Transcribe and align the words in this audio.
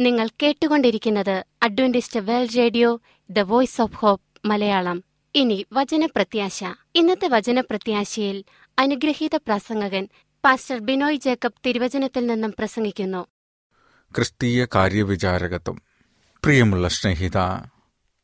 നിങ്ങൾ 0.00 0.28
കേട്ടുകൊണ്ടിരിക്കുന്നത് 0.42 1.44
Adventist 1.62 2.20
World 2.20 2.58
Radio 2.58 3.00
the 3.30 3.38
voice 3.38 3.80
of 3.80 3.96
hope 3.96 4.46
Malayalam. 4.46 5.04
ഇനി 5.34 5.66
വചനപ്രത്യാശ. 5.72 6.64
ഇന്നത്തെ 6.94 7.28
വചനപ്രത്യാശയിൽ 7.28 8.44
അനുഗ്രഹീത 8.78 9.36
പ്രസംഗകൻ 9.36 10.08
പാസ്റ്റർ 10.44 10.78
ബിനോയ് 10.78 11.16
ജേക്കബ് 11.16 11.52
തിരുവചനത്തിൽ 11.66 12.26
നിന്നും 12.26 12.54
പ്രസംഗിക്കുന്നു. 12.58 13.26
ക്രിസ്തീയ 14.14 14.66
കാര്യവിചാരകത്വം. 14.74 15.82
പ്രിയമുള്ള 16.44 16.88
സ്നേഹിത 16.88 17.38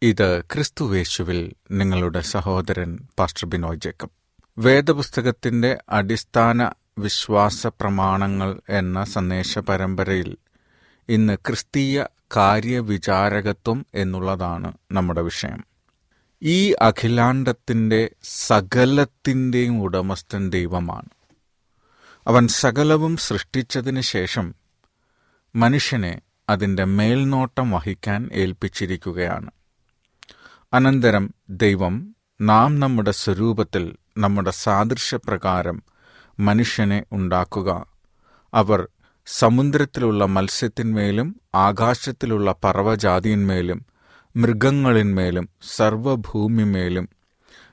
ഇത് 0.03 0.41
ക്രിസ്തുവേശുവിൽ 0.41 1.53
നിങ്ങളുടെ 1.71 2.21
സഹോദരൻ 2.21 2.99
പാസ്റ്റർ 3.19 3.49
ബിനോയ് 3.49 3.77
ജേക്കബ്. 3.77 4.11
വേദപുസ്തകത്തിന്റെ 4.59 5.79
അടിസ്ഥാന 5.89 6.71
വിശ്വാസ 6.99 7.67
പ്രമാണങ്ങൾ 7.67 8.61
എന്ന 8.69 9.05
സന്ദേശ 9.05 9.59
പരമ്പരയിൽ 9.59 10.37
ഇന്ന് 11.09 11.37
ക്രിസ്തീയ 11.47 12.05
കാര്യവിചാരകത്വം 12.37 13.87
എന്നുള്ളതാണ് 13.95 14.73
നമ്മുടെ 14.93 15.21
വിഷയം. 15.21 15.65
ഈ 16.43 16.73
അഖിലാണ്ടത്തിന്റെ 16.73 18.11
സകലത്തിന്റെയും 18.23 19.83
ഉടമസ്ഥൻ 19.83 20.51
ദൈവമാണ്. 20.51 21.09
അവൻ 22.27 22.49
സകലവും 22.49 23.17
സൃഷ്ടിച്ചതിന് 23.17 24.01
ശേഷം 24.01 24.55
മനുഷ്യനെ 25.57 26.21
അതിന്റെ 26.49 26.85
മേൽനോട്ടം 26.85 27.71
വഹിക്കാൻ 27.71 28.31
ഏൽപ്പിച്ചിരിക്കുകയാണ്. 28.33 29.51
അനന്തരം 30.73 31.35
ദൈവം 31.51 32.17
നാം 32.41 32.81
നമ്മുടെ 32.81 33.11
സ്വരൂപത്തിൽ 33.11 33.97
നമ്മുടെ 34.19 34.51
സാദൃശ്യപ്രകാരം 34.51 35.83
മനുഷ്യനെ 36.41 37.05
ഉണ്ടാക്കുക. 37.13 37.87
അവർ 38.55 38.89
സമുദ്രത്തിലുള്ള 39.27 40.25
മത്സ്യത്തിന്മേലും 40.25 41.41
ആകാശത്തിലുള്ള 41.55 42.55
പർവജാതിന്മേലും 42.65 43.87
മൃഗങ്ങളിന്മേലും 44.37 45.49
സർവഭൂമിമേലും 45.77 47.09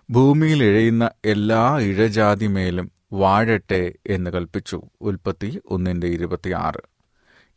ഭൂമിയിൽ 0.10 0.64
ഇഴയുന്ന 0.64 1.12
എല്ലാ 1.26 1.80
ഇഴജാതിമേലും 1.80 2.92
വാഴട്ടെ 3.14 3.94
എന്ന് 4.08 4.32
കൽപ്പിച്ചു. 4.32 4.82
ഉൽപ്പത്തി 5.02 5.62
ഒന്നിന്റെ 5.66 6.08
ഇരുപത്തിയാറ്. 6.08 6.82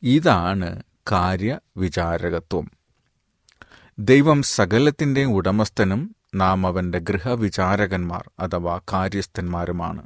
ഇതാണ് 0.02 0.82
കാര്യവിചാരകത്വം. 1.12 2.70
ദൈവം 3.98 4.42
സകലത്തിന്റെ 4.42 5.24
ഉടമസ്ഥനും 5.24 6.16
നാം 6.34 6.66
അവന്റെ 6.66 6.98
ഗൃഹവിചാരകന്മാർ 6.98 8.30
അഥവാ 8.38 8.80
കാര്യസ്ഥന്മാരുമാണ്. 8.92 10.02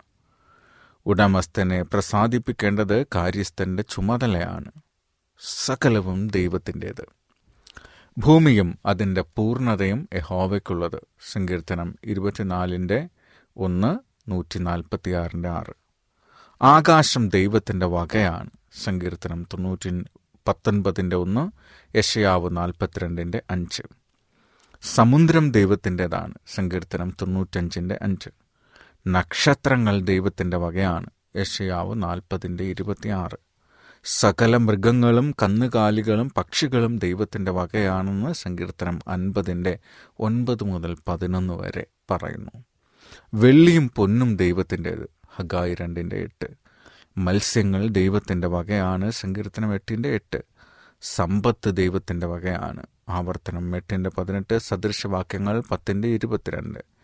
ഉടമസ്ഥനെ 1.06 1.82
പ്രസാദിപ്പിക്കേണ്ടത് 1.82 3.06
കാര്യസ്ഥന്റെ 3.14 3.82
ചുമതലയാണ് 3.82 4.72
സകലവും 5.40 6.28
ദൈവത്തിന്റേത് 6.28 7.04
ഭൂമിയും 8.18 8.78
അതിന്റെ 8.86 9.20
പൂർണതയും 9.36 10.08
യഹോവയ്ക്കുള്ളത്. 10.14 11.00
സങ്കീർത്തനം 11.32 11.96
ഇരുപത്തിനാലിന്റെ 12.04 13.08
ഒന്ന് 13.56 13.98
നൂറ്റി 14.30 14.58
നാൽപ്പത്തിയാറിന്റെ 14.58 15.48
ആറ്. 15.48 15.74
ആകാശം 16.62 17.28
ദൈവത്തിന്റെ 17.28 17.86
വകയാണ്. 17.86 18.50
സങ്കീർത്തനം 18.84 19.42
തൊണ്ണൂറ്റി 19.42 20.04
പത്തൊൻപതിന്റെ 20.48 21.16
ഒന്ന് 21.16 21.50
യശയാവ് 21.96 22.56
നാൽപ്പത്തിരണ്ടിന്റെ 22.56 23.42
അഞ്ച്. 23.50 23.82
സമുദ്രം 24.82 25.50
ദൈവത്തിന്റെതാണ് 25.50 26.34
സങ്കീർത്തനം 26.54 27.16
തൊണ്ണൂറ്റഞ്ചിന്റെ 27.20 27.98
അഞ്ച്. 28.02 28.45
നക്ഷത്രങ്ങൾ 29.06 30.00
ദൈവത്തിന്റെ 30.00 30.56
വകയാണ്. 30.56 31.06
യഷയാവ് 31.36 32.02
നാൽപ്പതിന്റെ 32.02 32.64
ഇരുപത്തിയാറ്. 32.64 33.38
സകല 34.04 34.56
മൃഗങ്ങളും 34.56 35.34
കന്നുകാലികളും 35.42 36.30
പക്ഷികളും 36.30 36.98
ദൈവത്തിന്റെ 36.98 37.50
വകയാണെന്ന് 37.50 38.32
സങ്കീർത്തനം 38.32 38.98
അൻപതിന്റെ 39.08 39.78
ഒൻപത് 40.18 40.64
മുതൽ 40.64 40.96
പതിനൊന്ന് 41.08 41.54
വരെ 41.54 41.86
പറയുന്നു. 42.10 42.64
വെള്ളിയും 43.34 43.88
പൊന്നും 43.88 44.36
ദൈവത്തിന്റേത്. 44.36 45.10
ഹഗായി 45.34 45.74
രണ്ടിന്റെ 45.74 46.16
എട്ട്. 46.16 46.46
മത്സ്യങ്ങൾ 47.18 47.88
ദൈവത്തിന്റെ 47.88 48.48
വകയാണ്. 48.48 49.10
സങ്കീർത്തനം 49.10 49.74
എട്ടിന്റെ 49.74 50.08
എട്ട്. 50.08 50.42
സമ്പത്ത് 51.02 51.76
ദൈവത്തിന്റെ 51.76 52.26
വകയാണ്. 52.26 52.86
ആവർത്തനം 53.08 53.76
എട്ടിന്റെ 53.76 54.10
പതിനെട്ട്. 54.10 54.58
സദൃശവാക്യങ്ങൾ 54.58 55.60
പത്തിന്റെ 55.60 56.08
ഇരുപത്തിരണ്ട്. 56.08 56.95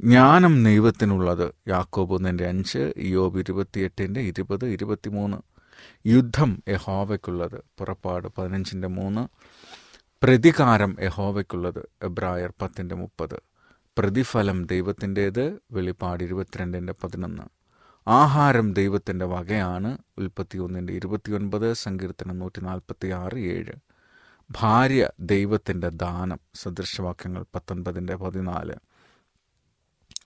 ജ്ഞാനം 0.00 0.64
ദൈവത്തിനുള്ളത്. 0.64 1.52
യാക്കോബ് 1.68 2.14
ഒന്നിന്റെ 2.14 2.46
അഞ്ച് 2.48 2.94
യോബ് 2.98 3.38
ഇരുപത്തിയെട്ടിന്റെ 3.38 4.20
ഇരുപത് 4.20 4.66
ഇരുപത്തിമൂന്ന്. 4.66 5.36
യുദ്ധം 6.06 6.62
യഹോവയ്ക്കുള്ളത്. 6.68 7.62
പുറപ്പാട് 7.78 8.28
പതിനഞ്ചിന്റെ 8.38 8.88
മൂന്ന്. 8.88 9.28
പ്രതികാരം 10.22 10.96
യഹോവയ്ക്കുള്ളത്. 11.00 11.88
എബ്രായർ 12.02 12.52
പത്തിന്റെ 12.62 12.94
മുപ്പത്. 12.94 13.40
പ്രതിഫലം 13.98 14.66
ദൈവത്തിന്റേത് 14.66 15.58
വെളിപ്പാട് 15.72 16.24
ഇരുപത്തിരണ്ടിന്റെ 16.24 16.94
പതിനൊന്ന്. 17.04 17.42
ആഹാരം 18.08 18.72
ദൈവത്തിന്റെ 18.72 19.24
വകയാണ്. 19.24 19.98
ഉൽപ്പത്തി 20.18 20.58
ഒന്നിന്റെ 20.58 20.92
ഇരുപത്തിയൊൻപത് 20.92 21.72
സങ്കീർത്തനം 21.72 22.38
നൂറ്റി 22.38 22.60
നാൽപ്പത്തി 22.60 23.08
ആറ് 23.08 23.38
ഏഴ്. 23.38 23.72
ഭാര്യ 24.50 25.08
ദൈവത്തിന്റെ 25.20 25.88
ദാനം. 25.88 26.40
സദൃശവാക്യങ്ങൾ 26.54 27.44
പത്തൊൻപതിന്റെ 27.54 28.16
പതിനാല്. 28.16 28.74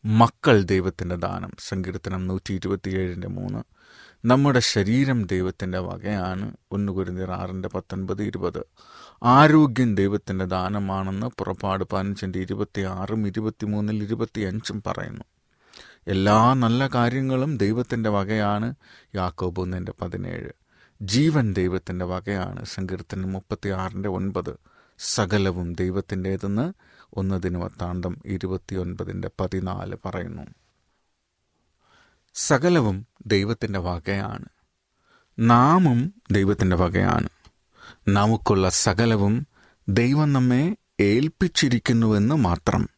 മക്കൾ 0.04 0.62
ദൈവത്തിന്റെ 0.62 1.16
ദാനം. 1.16 1.50
സങ്കീർത്തനം 1.58 2.26
നൂറ്റി 2.26 2.54
ഇരുപത്തിയേഴിന്റെ 2.54 3.28
മൂന്ന്. 3.28 3.62
നമ്മുടെ 4.24 4.60
ശരീരം 4.60 5.26
ദൈവത്തിന്റെ 5.26 5.78
വകയാണ്. 5.78 6.56
ഒന്ന് 6.72 6.92
കുരുന്നീർ 6.92 7.30
ആറിന്റെ 7.30 7.68
പത്തൊൻപത് 7.68 8.22
ഇരുപത്. 8.22 8.62
ആരോഗ്യം 9.22 9.94
ദൈവത്തിന്റെ 9.94 10.44
ദാനമാണെന്ന് 10.44 11.26
പുറപ്പാട് 11.26 11.84
പതിനഞ്ചിന്റെ 11.84 12.38
ഇരുപത്തി 12.38 12.80
ആറും 12.80 13.26
ഇരുപത്തിമൂന്നിൽ 13.26 14.02
ഇരുപത്തിയഞ്ചും 14.02 14.82
പറയുന്നു. 14.86 15.24
എല്ലാ 16.06 16.54
നല്ല 16.54 16.86
കാര്യങ്ങളും 16.86 17.56
ദൈവത്തിന്റെ 17.56 18.10
വകയാണ്. 18.10 18.74
യാക്കോബ് 19.14 19.60
ഒന്നിന്റെ 19.60 19.92
പതിനേഴ്. 20.02 20.50
ജീവൻ 21.02 21.52
ദൈവത്തിന്റെ 21.52 22.04
വകയാണ്. 22.04 22.64
സങ്കീർത്തനം 22.64 23.32
മുപ്പത്തി 23.32 23.68
ആറിന്റെ 23.68 24.08
ഒൻപത്. 24.08 24.56
സകലവും 24.98 25.72
ദൈവത്തിന്റേതെന്ന് 25.74 26.72
ഒന്ന് 27.14 27.42
ദിനവത്താണ്ടം 27.42 28.16
ഇരുപത്തിയൊൻപതിന്റെ 28.24 29.30
പതിനാല് 29.40 29.96
പറയുന്നു. 30.04 30.42
സകലവും 32.34 33.06
ദൈവത്തിന്റെ 33.26 33.78
വകയാണ്. 33.78 34.44
നാമും 35.38 36.14
ദൈവത്തിന്റെ 36.30 36.76
വകയാണ്. 36.76 37.28
നമുക്കുള്ള 38.08 38.68
സകലവും 38.68 39.46
ദൈവം 39.88 40.32
നമ്മെ 40.32 40.76
ഏൽപ്പിച്ചിരിക്കുന്നുവെന്ന് 41.00 42.34
മാത്രം. 42.34 42.88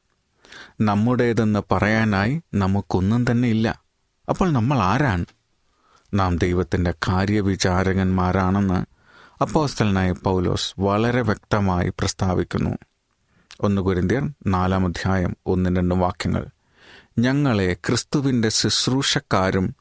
നമ്മുടേതെന്ന് 0.80 1.60
പറയാനായി 1.72 2.42
നമുക്കൊന്നും 2.54 3.30
തന്നെ 3.30 3.48
ഇല്ല. 3.48 3.82
അപ്പോൾ 4.28 4.52
നമ്മൾ 4.52 4.78
ആരാണ്? 4.78 5.24
നാം 6.14 6.36
ദൈവത്തിന്റെ 6.36 6.94
കാര്യവിചാരകന്മാരാണെന്ന് 7.08 8.86
അപ്പോസ്റ്റലനായ 9.42 10.12
പൗലോസ് 10.12 10.74
വളരെ 10.78 11.22
വ്യക്തമായി 11.22 11.88
പ്രസ്താവിക്കുന്നു. 11.88 12.78
ഒന്ന് 13.62 13.82
കുരിന്തിയർ 13.82 14.30
നാലാം 14.46 14.86
അധ്യായം 14.86 15.36
ഒന്നും 15.46 15.76
രണ്ടും 15.76 16.00
വാക്യങ്ങൾ. 16.00 16.46
ഞങ്ങളെ 17.18 17.74
ക്രിസ്തുവിന്റെ 17.74 18.48
ശുശ്രൂഷക്കാരും 18.48 19.76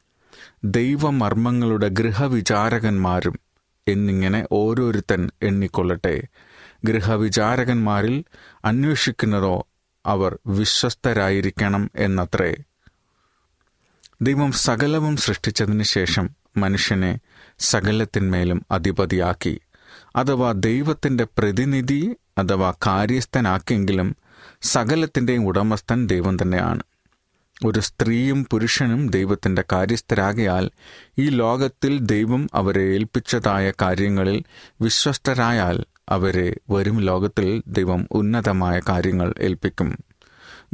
ദൈവമർമ്മങ്ങളുടെ 0.64 1.88
ഗൃഹവിചാരകന്മാരും 1.88 3.38
എന്നിങ്ങനെ 3.88 4.46
ഓരോരുത്തൻ 4.52 5.30
എണ്ണിക്കൊള്ളട്ടെ. 5.42 6.22
ഗൃഹവിചാരകന്മാരിൽ 6.84 8.24
അന്വേഷിക്കുന്നതോ 8.64 9.66
അവർ 10.06 10.38
വിശ്വസ്തരായിരിക്കണം 10.46 11.90
എന്നത്രേ. 11.96 12.56
ദൈവം 14.22 14.52
സകലവും 14.52 15.16
സൃഷ്ടിച്ചതിന് 15.16 15.82
ശേഷം 15.82 16.30
മനുഷ്യനെ 16.56 17.18
സകലത്തിന്മേലും 17.58 18.66
അധിപതിയാക്കി. 18.70 19.60
അഥവാ 20.16 20.52
ദൈവത്തിന്റെ 20.52 21.26
പ്രതിനിധി 21.38 22.16
അഥവാ 22.38 22.74
കാര്യസ്ഥനാക്കിയെങ്കിലും 22.86 24.16
സകലത്തിന്റെയും 24.62 25.46
ഉടമസ്ഥൻ 25.46 26.06
ദൈവം 26.06 26.42
തന്നെയാണ്. 26.42 26.82
ഒരു 27.64 27.80
സ്ത്രീയും 27.80 28.46
പുരുഷനും 28.50 29.08
ദൈവത്തിന്റെ 29.08 29.64
കാര്യസ്ഥരാകയാൽ 29.72 30.70
ഈ 31.18 31.28
ലോകത്തിൽ 31.28 31.98
ദൈവം 31.98 32.48
അവരെ 32.54 32.82
ഏൽപ്പിച്ചതായ 32.82 33.72
കാര്യങ്ങളിൽ 33.82 34.42
വിശ്വസ്തരായാൽ 34.80 35.84
അവരെ 36.08 36.54
വരും 36.70 37.00
ലോകത്തിൽ 37.00 37.62
ദൈവം 37.66 38.08
ഉന്നതമായ 38.10 38.80
കാര്യങ്ങൾ 38.88 39.34
ഏൽപ്പിക്കും. 39.40 39.98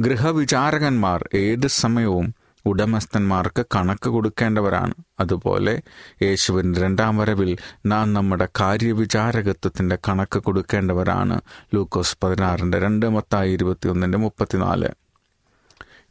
ഗൃഹവിചാരകന്മാർ 0.01 1.29
ഏത് 1.35 1.67
സമയവും 1.67 2.35
ഉടമസ്ഥന്മാർക്ക് 2.65 3.65
കണക്ക് 3.75 4.09
കൊടുക്കേണ്ടവരാണ്. 4.09 4.93
അതുപോലെ 5.19 5.81
യേശുവിന്റെ 6.21 6.81
രണ്ടാം 6.81 7.17
വരവിൽ 7.17 7.57
നാം 7.85 8.13
നമ്മുടെ 8.13 8.47
കാര്യവിചാരകത്വത്തിന്റെ 8.59 9.97
കണക്ക് 10.09 10.39
കൊടുക്കേണ്ടവരാണ്. 10.39 11.41
ലൂക്കോസ് 11.75 12.17
പതിനാറിന്റെ 12.23 12.79
രണ്ട് 12.79 13.09
മത്തായി 13.09 13.53
ഇരുപത്തിയൊന്നിന്റെ 13.53 14.17
മുപ്പത്തിനാല്. 14.17 14.87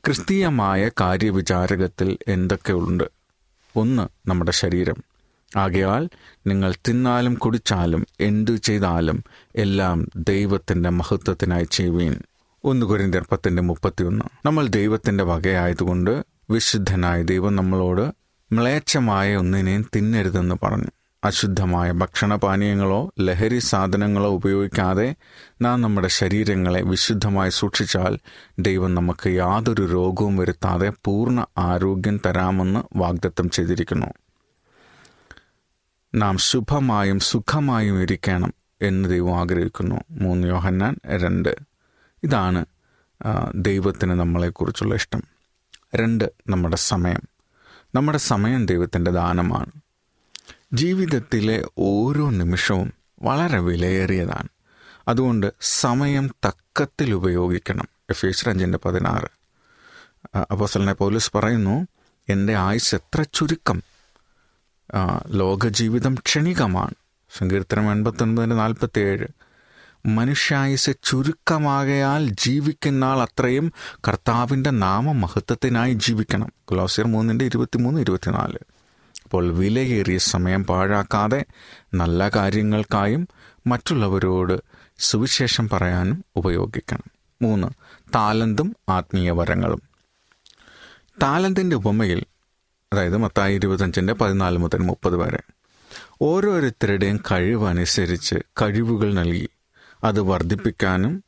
ക്രിസ്തീയമായ 0.05 0.91
കാര്യവിചാരകത്തിൽ 1.01 2.19
എന്തൊക്കെയുണ്ട്? 2.29 3.05
ഒന്ന് 3.77 4.29
നമ്മുടെ 4.29 4.51
ശരീരം. 4.51 4.95
ആകയാൽ 5.57 6.09
നിങ്ങൾ 6.47 6.75
തിന്നാലും 6.89 7.35
കുടിച്ചാലും 7.35 8.07
എന്തു 8.21 8.57
ചെയ്താലും 8.57 9.25
എല്ലാം 9.57 10.07
ദൈവത്തിന്റെ 10.17 10.91
മഹത്വത്തിനായി 10.91 11.69
ചെയ്യുവീൻ. 11.71 12.17
ഒന്ന് 12.65 12.87
കുരിന്തർപ്പത്തിന്റെ 12.87 13.63
മുപ്പത്തിയൊന്ന്. 13.63 14.25
നമ്മൾ 14.47 14.67
ദൈവത്തിന്റെ 14.67 15.25
വകയായതുകൊണ്ട് 15.25 16.38
വിശുദ്ധനായ 16.51 17.23
ദൈവം 17.23 17.57
നമ്മളോട് 17.57 18.13
മ്ലേച്ഛമായ 18.55 19.37
ഒന്നിനെയും 19.37 19.91
തിന്നരുതെന്ന് 19.97 20.55
പറഞ്ഞു. 20.63 20.87
അശുദ്ധമായ 21.25 21.93
ഭക്ഷണപാനീയങ്ങളോ 21.93 23.13
ലഹരി 23.21 23.59
സാധനങ്ങളോ 23.59 24.31
ഉപയോഗിക്കാതെ 24.31 25.15
നാം 25.63 25.83
നമ്മുടെ 25.83 26.09
ശരീരങ്ങളെ 26.09 26.83
വിശുദ്ധമായി 26.83 27.51
സൂക്ഷിച്ചാൽ 27.51 28.19
ദൈവം 28.59 28.95
നമുക്ക് 28.95 29.29
യാതൊരു 29.31 29.83
രോഗവും 29.83 30.37
വരുത്താതെ 30.37 30.93
പൂർണ 31.05 31.47
ആരോഗ്യം 31.59 32.21
തരാമെന്ന് 32.27 32.99
വാഗ്ദത്തം 32.99 33.51
ചെയ്തിരിക്കുന്നു. 33.51 34.07
നാം 36.15 36.39
ശുഭമായും 36.39 37.19
സുഖമായും 37.21 38.03
ഇരിക്കണം 38.03 38.55
എന്ന് 38.83 39.09
ദൈവം 39.09 39.41
ആഗ്രഹിക്കുന്നു. 39.41 40.01
മൂന്ന് 40.11 40.49
യോഹന്നാൻ 40.49 40.97
രണ്ട്. 41.07 41.57
ഇതാണ് 42.23 42.65
ദൈവത്തിന് 43.55 44.11
നമ്മളെക്കുറിച്ചുള്ള 44.11 44.95
ഇഷ്ടം. 44.95 45.38
രണ്ട് 45.95 46.33
നമ്മുടെ 46.49 46.77
സമയം. 46.77 47.21
നമ്മുടെ 47.95 48.19
സമയം 48.19 48.67
ദൈവത്തിന്റെ 48.67 49.11
ദാനമാണ്. 49.11 49.73
ജീവിതത്തിലെ 50.73 51.65
ഓരോ 51.79 52.31
നിമിഷവും 52.31 52.93
വളരെ 53.23 53.59
വിലയേറിയതാണ്. 53.59 54.49
അതുകൊണ്ട് 55.09 55.53
സമയം 55.61 56.35
തക്കത്തിൽ 56.47 57.13
ഉപയോഗിക്കണം. 57.13 57.89
എഫ് 58.11 58.27
എസ് 58.27 58.49
രഞ്ജിന്റെ 58.49 58.79
പതിനാറ് 58.85 59.29
അപ്പോസലിനെ 60.53 60.93
പോലീസ് 60.93 61.31
പറയുന്നു 61.35 61.87
എന്റെ 62.29 62.57
ആയുസ് 62.57 62.95
എത്ര 62.95 63.23
ചുരുക്കം. 63.35 63.83
ലോകജീവിതം 65.27 66.15
ക്ഷണികമാണ്. 66.15 66.95
സങ്കീർത്തനം 67.39 67.93
എൺപത്തൊൻപതിന്റെ 67.93 68.57
നാൽപ്പത്തി 68.57 69.01
ഏഴ് 69.01 69.27
മനുഷ്യായുസ് 70.09 70.91
ചുരുക്കമാകയാൽ 71.03 72.29
ജീവിക്കുന്ന 72.29 73.05
ആൾ 73.05 73.23
അത്രയും 73.23 73.73
കർത്താവിന്റെ 74.09 74.71
നാമമഹത്വത്തിനായി 74.71 75.95
ജീവിക്കണം. 75.95 76.53
ഗ്ലോസിയർ 76.71 77.07
മൂന്നിന്റെ 77.07 77.45
ഇരുപത്തിമൂന്ന് 77.45 78.01
ഇരുപത്തിനാല്. 78.01 78.59
അപ്പോൾ 79.25 79.53
വിലയേറിയ 79.53 80.19
സമയം 80.19 80.65
പാഴാക്കാതെ 80.65 81.45
നല്ല 81.95 82.29
കാര്യങ്ങൾക്കായും 82.29 83.29
മറ്റുള്ളവരോട് 83.67 84.63
സുവിശേഷം 84.99 85.69
പറയാനും 85.69 86.25
ഉപയോഗിക്കണം. 86.37 87.11
മൂന്ന് 87.43 87.69
താലന്തും 88.15 88.77
ആത്മീയ 88.89 89.31
വരങ്ങളും. 89.31 89.83
താലന്തിന്റെ 91.23 91.77
ഉപമയിൽ 91.77 92.25
അതായത് 92.93 93.17
മത്തായി 93.17 93.55
ഇരുപത്തഞ്ചിന്റെ 93.55 94.13
പതിനാല് 94.13 94.59
മുതൽ 94.59 94.79
മുപ്പത് 94.79 95.17
വരെ 95.17 95.41
ഓരോരുത്തരുടെയും 96.23 97.21
കഴിവനുസരിച്ച് 97.33 98.35
കഴിവുകൾ 98.63 99.15
നൽകി 99.15 99.49
അത് 100.05 100.21
വർദ്ധിപ്പിക്കാനും 100.21 101.25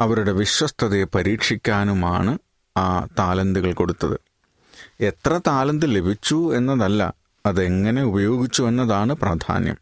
അവരുടെ 0.00 0.32
വിശ്വസ്തതയെ 0.32 1.04
പരീക്ഷിക്കാനുമാണ് 1.04 2.38
ആ 2.76 3.06
താലന്തുകൾ 3.18 3.72
കൊടുത്തത്. 3.72 4.20
എത്ര 5.00 5.40
താലന്ത് 5.46 5.94
ലഭിച്ചു 5.94 6.56
എന്നതല്ല 6.56 7.14
അതെങ്ങനെ 7.46 8.02
ഉപയോഗിച്ചു 8.02 8.62
എന്നതാണ് 8.62 9.12
പ്രാധാന്യം. 9.12 9.76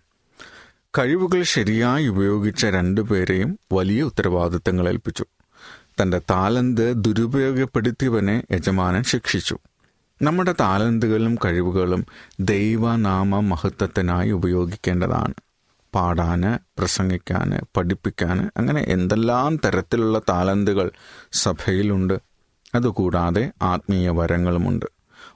കഴിവുകൾ 0.99 1.43
ശരിയായി 1.43 2.07
ഉപയോഗിച്ച 2.07 2.67
രണ്ടുപേരെയും 2.67 3.59
വലിയ 3.73 4.03
ഉത്തരവാദിത്തങ്ങൾ 4.03 4.89
ഏൽപ്പിച്ചു. 4.89 5.25
തന്റെ 6.03 6.19
താലന്ത് 6.19 6.93
ദുരുപയോഗപ്പെടുത്തിയവനെ 6.93 8.45
യജമാനൻ 8.53 9.03
ശിക്ഷിച്ചു. 9.03 9.59
നമ്മുടെ 10.23 10.55
താലന്തുകളും 10.61 11.39
കഴിവുകളും 11.45 12.07
ദൈവനാമ 12.41 13.41
മഹത്വത്തിനായി 13.41 14.31
ഉപയോഗിക്കേണ്ടതാണ്. 14.31 15.35
പാടാന് 15.95 16.81
പ്രസംഗിക്കാൻ 16.81 17.61
പഠിപ്പിക്കാൻ 17.77 18.51
അങ്ങനെ 18.57 18.85
എന്തെല്ലാം 18.89 19.57
തരത്തിലുള്ള 19.57 20.19
താലന്തുകൾ 20.19 20.91
സഭയിലുണ്ട്. 21.33 22.19
അതുകൂടാതെ 22.75 23.53
ആത്മീയ 23.63 24.11
വരങ്ങളുമുണ്ട്. 24.11 24.87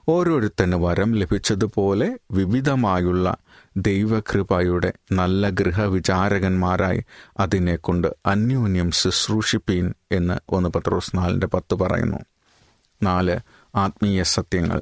ഓരോരുത്തന് 0.09 0.75
വരം 0.75 1.11
ലഭിച്ചതുപോലെ 1.11 2.19
വിവിധമായുള്ള 2.31 3.37
ദൈവകൃപയുടെ 3.77 4.93
നല്ല 5.11 5.49
ഗൃഹവിചാരകന്മാരായി 5.49 7.03
അതിനെക്കൊണ്ട് 7.39 8.07
അന്യോന്യം 8.25 8.91
ശുശ്രൂഷിപ്പീൻ 8.91 9.93
എന്ന് 10.11 10.39
ഒന്ന് 10.49 10.69
പത്രോസ് 10.69 11.17
നാലിന്റെ 11.17 11.47
പത്ത് 11.47 11.75
പറയുന്നു. 11.75 12.17
നാല് 13.03 13.39
ആത്മീയ 13.75 14.23
സത്യങ്ങൾ. 14.23 14.81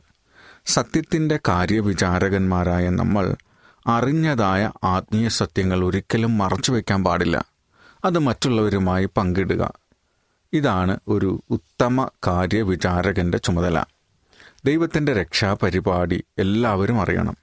സത്യത്തിന്റെ 0.65 1.39
കാര്യവിചാരകന്മാരായ 1.47 2.89
നമ്മൾ 2.89 3.35
അറിഞ്ഞതായ 3.87 4.71
ആത്മീയ 4.83 5.27
സത്യങ്ങൾ 5.27 5.85
ഒരിക്കലും 5.85 6.37
മറച്ചു 6.37 6.55
മറച്ചുവെക്കാൻ 6.55 7.03
പാടില്ല. 7.03 7.45
അത് 8.05 8.19
മറ്റുള്ളവരുമായി 8.19 9.05
പങ്കിടുക. 9.05 9.73
ഇതാണ് 10.53 10.99
ഒരു 11.07 11.43
ഉത്തമ 11.49 12.09
കാര്യവിചാരകന്റെ 12.27 13.37
ചുമതല. 13.37 13.83
ദൈവത്തിന്റെ 14.65 15.13
രക്ഷാപരിപാടി 15.13 16.23
എല്ലാവരും 16.37 17.01
അറിയണം. 17.01 17.37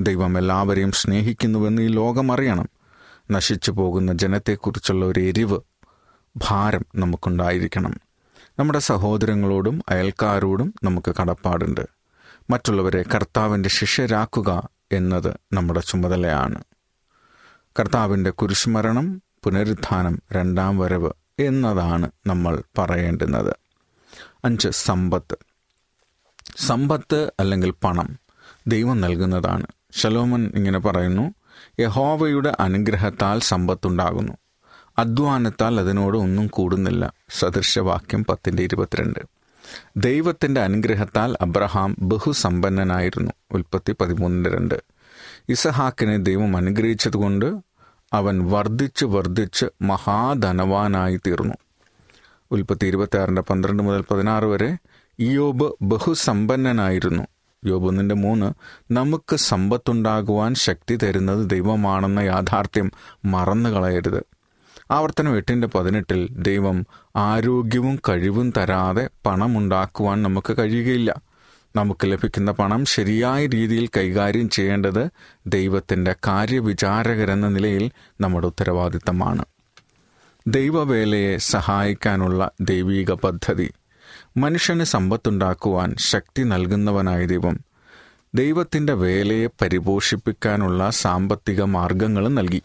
ദൈവം 0.00 0.38
എല്ലാവരെയും 0.38 0.92
സ്നേഹിക്കുന്നുവെന്ന് 0.92 1.82
ഈ 1.82 1.86
ലോകം 1.86 2.32
അറിയണം. 2.32 2.68
നശിച്ചു 3.30 3.70
പോകുന്ന 3.70 4.12
ജനത്തെക്കുറിച്ചുള്ള 4.12 5.06
ഒരു 5.06 5.20
എരിവ് 5.20 5.60
ഭാരം 6.36 6.86
നമുക്കുണ്ടായിരിക്കണം. 6.94 8.00
നമ്മുടെ 8.58 8.78
സഹോദരങ്ങളോടും 8.78 9.82
അയൽക്കാരോടും 9.88 10.74
നമുക്ക് 10.84 11.14
കടപ്പാടുണ്ട്. 11.20 11.80
മറ്റുള്ളവരെ 12.50 13.04
കർത്താവിന്റെ 13.14 13.68
ശിഷ്യരാക്കുക 13.68 14.73
എന്നത് 14.94 15.34
നമ്മുടെ 15.52 15.80
ചുമതലയാണ്. 15.80 16.64
കർത്താവിന്റെ 17.80 18.30
കുരിശുമരണം 18.30 19.22
പുനരുത്ഥാനം 19.44 20.22
രണ്ടാം 20.32 20.78
വരവ് 20.78 21.10
എന്നതാണ് 21.38 22.10
നമ്മൾ 22.26 22.62
പറയേണ്ടുന്നത്. 22.78 23.56
അഞ്ച് 24.44 24.68
സമ്പത്ത്. 24.68 25.38
സമ്പത്ത് 26.56 27.32
അല്ലെങ്കിൽ 27.40 27.70
പണം 27.70 28.18
ദൈവം 28.66 29.00
നൽകുന്നതാണ്. 29.00 29.66
ശലോമൻ 29.92 30.52
ഇങ്ങനെ 30.54 30.78
പറയുന്നു 30.78 31.34
യഹോവയുടെ 31.80 32.56
അനുഗ്രഹത്താൽ 32.60 33.40
സമ്പത്തുണ്ടാകുന്നു. 33.40 34.32
അധ്വാനത്താൽ 34.98 35.80
അതിനോട് 35.80 36.18
ഒന്നും 36.18 36.46
കൂടുന്നില്ല. 36.46 37.12
സദൃശവാക്യം 37.30 38.24
പത്തിന്റെ 38.24 38.62
ഇരുപത്തിരണ്ട്. 38.62 39.18
ദൈവത്തിന്റെ 39.96 40.60
അനുഗ്രഹത്താൽ 40.60 41.36
അബ്രഹാം 41.40 41.96
ബഹുസമ്പന്നനായിരുന്നു. 41.98 43.32
ഉൽപ്പത്തി 43.50 43.94
പതിമൂന്നിന്റെ 44.00 44.50
രണ്ട്. 44.50 44.74
ഇസഹാക്കിനെ 45.48 46.16
ദൈവം 46.16 46.56
അനുഗ്രഹിച്ചതുകൊണ്ട് 46.56 47.56
അവൻ 48.12 48.50
വർദ്ധിച്ച് 48.50 49.04
വർദ്ധിച്ച് 49.04 49.66
മഹാധനവാനായി 49.82 51.16
തീർന്നു. 51.16 51.54
ഉൽപ്പത്തി 52.50 52.86
ഇരുപത്തിയാറിന്റെ 52.86 53.42
പന്ത്രണ്ട് 53.42 53.82
മുതൽ 53.82 54.04
പതിനാറ് 54.10 54.44
വരെ 54.44 54.76
യോബ് 55.20 55.72
ബഹുസമ്പന്നനായിരുന്നു. 55.82 57.26
യോബ് 57.64 57.86
ഒന്നിന്റെ 57.86 58.14
മൂന്ന് 58.14 58.52
നമുക്ക് 58.92 59.36
സമ്പത്തുണ്ടാകുവാൻ 59.36 60.54
ശക്തി 60.54 60.96
തരുന്നത് 60.96 61.50
ദൈവമാണെന്ന 61.50 62.20
യാഥാർത്ഥ്യം 62.20 62.92
മറന്നു 63.24 63.70
കളയരുത് 63.70 64.33
ആവർത്തനം 64.90 65.36
എട്ടിന്റെ 65.36 65.66
പതിനെട്ടിൽ 65.66 66.28
ദൈവം 66.30 66.86
ആരോഗ്യവും 67.16 67.98
കഴിവും 68.08 68.52
തരാതെ 68.56 69.10
പണമുണ്ടാക്കുവാൻ 69.26 70.22
നമുക്ക് 70.22 70.56
കഴിയുകയില്ല. 70.58 71.16
നമുക്ക് 71.76 72.06
ലഭിക്കുന്ന 72.12 72.50
പണം 72.50 72.84
ശരിയായ 72.84 73.46
രീതിയിൽ 73.46 73.88
കൈകാര്യം 73.96 74.48
ചെയ്യേണ്ടത് 74.48 75.08
ദൈവത്തിന്റെ 75.46 76.14
കാര്യവിചാരകരെന്ന 76.26 77.48
നിലയിൽ 77.48 77.90
നമ്മുടെ 78.20 78.46
ഉത്തരവാദിത്തമാണ്. 78.46 79.44
ദൈവവേലയെ 80.46 81.36
സഹായിക്കാനുള്ള 81.36 82.50
ദൈവീക 82.60 83.12
പദ്ധതി. 83.12 83.70
മനുഷ്യന് 84.36 84.84
സമ്പത്തുണ്ടാക്കുവാൻ 84.84 85.94
ശക്തി 85.98 86.42
നൽകുന്നവനായ 86.42 87.26
ദൈവം 87.26 87.60
ദൈവത്തിന്റെ 88.34 88.92
വേലയെ 88.92 89.46
പരിപോഷിപ്പിക്കാനുള്ള 89.46 90.90
സാമ്പത്തിക 90.90 91.62
മാർഗങ്ങളും 91.62 92.34
നൽകി. 92.34 92.62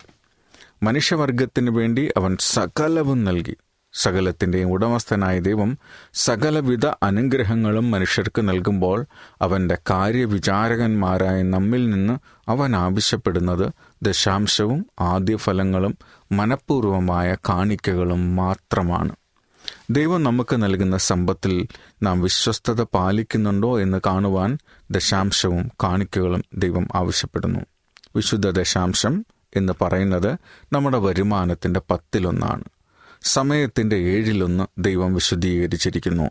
മനുഷ്യവർഗത്തിനു 0.83 1.71
വേണ്ടി 1.71 2.09
അവൻ 2.17 2.37
സകലവും 2.39 3.23
നൽകി. 3.23 3.55
സകലത്തിന്റെയും 3.93 4.67
ഉടമസ്ഥനായ 4.67 5.39
ദൈവം 5.39 5.77
സകലവിധ 6.13 6.85
അനുഗ്രഹങ്ങളും 6.85 7.91
മനുഷ്യർക്ക് 7.91 8.49
നൽകുമ്പോൾ 8.49 9.05
അവന്റെ 9.41 9.77
കാര്യവിചാരകന്മാരായ 9.89 11.41
നമ്മിൽ 11.41 11.89
നിന്ന് 11.89 12.19
അവൻ 12.49 12.75
ആവശ്യപ്പെടുന്നത് 12.75 13.71
ദശാംശവും 14.03 14.85
ആദ്യഫലങ്ങളും 14.99 15.97
മനഃപൂർവമായ 16.31 17.35
കാണിക്കകളും 17.49 18.35
മാത്രമാണ്. 18.35 19.15
ദൈവം 19.89 20.23
നമുക്ക് 20.23 20.63
നൽകുന്ന 20.63 20.97
സമ്പത്തിൽ 20.97 21.67
നാം 22.03 22.21
വിശ്വസ്തത 22.21 22.81
പാലിക്കുന്നുണ്ടോ 22.81 23.79
എന്ന് 23.79 24.01
കാണുവാൻ 24.05 24.57
ദശാംശവും 24.91 25.71
കാണിക്കകളും 25.83 26.43
ദൈവം 26.53 26.87
ആവശ്യപ്പെടുന്നു. 26.95 27.59
വിശുദ്ധ 28.15 28.49
ദശാംശം 28.49 29.25
എന്ന് 29.55 29.73
പറയുന്നത് 29.81 30.37
നമ്മുടെ 30.73 30.97
വരുമാനത്തിന്റെ 30.97 31.81
പത്തിലൊന്നാണ്. 31.89 32.63
സമയത്തിന്റെ 33.23 33.95
ഏഴിലൊന്ന് 33.95 34.63
ദൈവം 34.77 35.13
വിശദീകരിച്ചിരിക്കുന്നു 35.13 36.29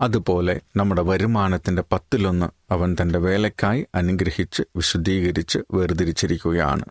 അതുപോലെ 0.00 0.60
നമ്മുടെ 0.76 1.02
വരുമാനത്തിന്റെ 1.02 1.82
പത്തിലൊന്ന് 1.92 2.46
അവൻ 2.70 2.96
തന്റെ 3.02 3.18
വേലയ്ക്കായി 3.18 3.86
അനുഗ്രഹിച്ച് 3.94 4.62
വിശുദ്ധീകരിച്ച് 4.76 5.58
വേർതിരിച്ചിരിക്കുകയാണ്. 5.72 6.84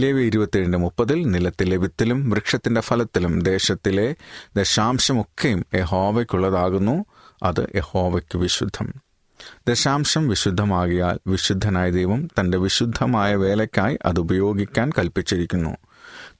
ലേവി 0.00 0.22
ഇരുപത്തിയേഴിന്റെ 0.22 0.78
മുപ്പതിൽ 0.78 1.30
നിലത്തിലെ 1.30 1.76
വിത്തിലും 1.76 2.30
വൃക്ഷത്തിന്റെ 2.30 2.80
ഫലത്തിലും 2.80 3.40
ദേശത്തിലെ 3.40 4.14
ദശാംശമൊക്കെയും 4.56 5.66
യഹോവയ്ക്കുള്ളതാകുന്നു. 5.74 7.04
അത് 7.42 7.66
യഹോവയ്ക്ക് 7.76 8.38
വിശുദ്ധം. 8.38 8.94
ദശാംശം 9.68 10.28
വിശുദ്ധമാകിയാൽ 10.28 11.18
വിശുദ്ധനായ 11.26 11.90
ദൈവം 11.90 12.28
തന്റെ 12.40 12.58
വിശുദ്ധമായ 12.58 13.34
വേലയ്ക്കായി 13.34 13.98
അത് 14.04 14.20
ഉപയോഗിക്കാൻ 14.20 14.90
കൽപ്പിച്ചിരിക്കുന്നു. 14.98 15.76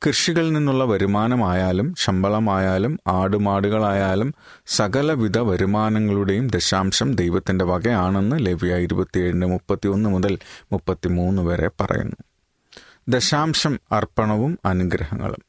കൃഷികളിൽ 0.07 0.53
നിന്നുള്ള 0.53 0.85
വരുമാനമായാലും 0.85 1.95
ശമ്പളമായാലും 1.99 3.01
ആടുമാടുകളായാലും 3.07 4.35
സകലവിധ 4.67 5.39
വരുമാനങ്ങളുടെയും 5.39 6.49
ദശാംശം 6.49 7.15
ദൈവത്തിന്റെ 7.15 7.65
വകയാണെന്ന് 7.65 8.47
ലവ്യ 8.47 8.77
ഇരുപത്തിയേഴിന് 8.77 9.47
മുപ്പത്തിയൊന്ന് 9.47 10.09
മുതൽ 10.09 10.39
മുപ്പത്തിമൂന്ന് 10.73 11.43
വരെ 11.43 11.71
പറയുന്നു. 11.81 12.17
ദശാംശം 13.09 13.81
അർപ്പണവും 13.93 14.59
അനുഗ്രഹങ്ങളും. 14.65 15.43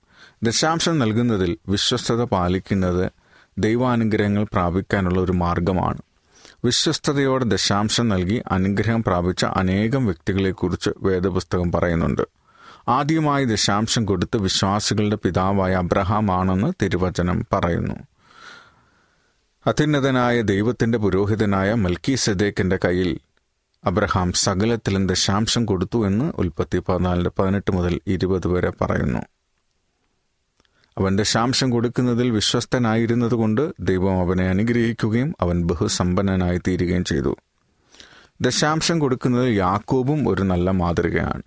ദശാംശം 0.43 0.99
നൽകുന്നതിൽ 0.99 1.57
വിശ്വസ്തത 1.69 2.23
പാലിക്കുന്നത് 2.23 3.11
ദൈവാനുഗ്രഹങ്ങൾ 3.57 4.43
പ്രാപിക്കാനുള്ള 4.43 5.21
ഒരു 5.21 5.31
മാർഗമാണ്. 5.31 6.01
വിശ്വസ്തയോടെ 6.65 7.45
ദശാംശം 7.45 8.09
നൽകി 8.09 8.43
അനുഗ്രഹം 8.51 9.03
പ്രാപിച്ച 9.03 9.45
അനേകം 9.45 10.05
വ്യക്തികളെക്കുറിച്ച് 10.05 10.89
വേദപുസ്തകം 11.03 11.71
പറയുന്നുണ്ട്. 11.71 12.21
ആദ്യമായി 12.89 13.45
ദശാംശം 13.45 14.05
കൊടുത്ത് 14.05 14.37
വിശ്വാസികളുടെ 14.37 15.15
പിതാവായ 15.15 15.73
അബ്രഹാം 15.73 16.31
ആണെന്ന് 16.31 16.73
തിരുവചനം 16.81 17.45
പറയുന്നു. 17.53 17.93
അത്യുന്നതനായ 19.67 20.41
ദൈവത്തിന്റെ 20.41 20.97
പുരോഹിതനായ 20.97 21.73
മൽക്കി 21.73 22.15
സദേക്കിന്റെ 22.15 22.79
കയ്യിൽ 22.85 23.19
അബ്രഹാം 23.85 24.33
സകലത്തിലും 24.33 25.07
ദശാംശം 25.07 25.65
കൊടുത്തു 25.65 26.07
എന്ന് 26.07 26.33
ഉൽപ്പത്തി 26.35 26.77
പതിനാലിന്റെ 26.77 27.31
പതിനെട്ട് 27.39 27.71
മുതൽ 27.71 27.99
ഇരുപത് 28.07 28.47
വരെ 28.47 28.71
പറയുന്നു. 28.81 29.34
അവൻ 30.97 31.23
ശാംശം 31.23 31.69
കൊടുക്കുന്നതിൽ 31.69 32.31
വിശ്വസ്തനായിരുന്നതുകൊണ്ട് 32.31 33.73
ദൈവം 33.79 34.19
അവനെ 34.19 34.49
അനുഗ്രഹിക്കുകയും 34.49 35.35
അവൻ 35.41 35.63
ബഹുസമ്പന്നനായി 35.63 36.57
തീരുകയും 36.67 37.03
ചെയ്തു. 37.03 37.35
ദശാംശം 38.41 38.99
കൊടുക്കുന്നതിൽ 38.99 39.49
യാക്കോബും 39.49 40.29
ഒരു 40.29 40.41
നല്ല 40.41 40.71
മാതൃകയാണ്. 40.71 41.41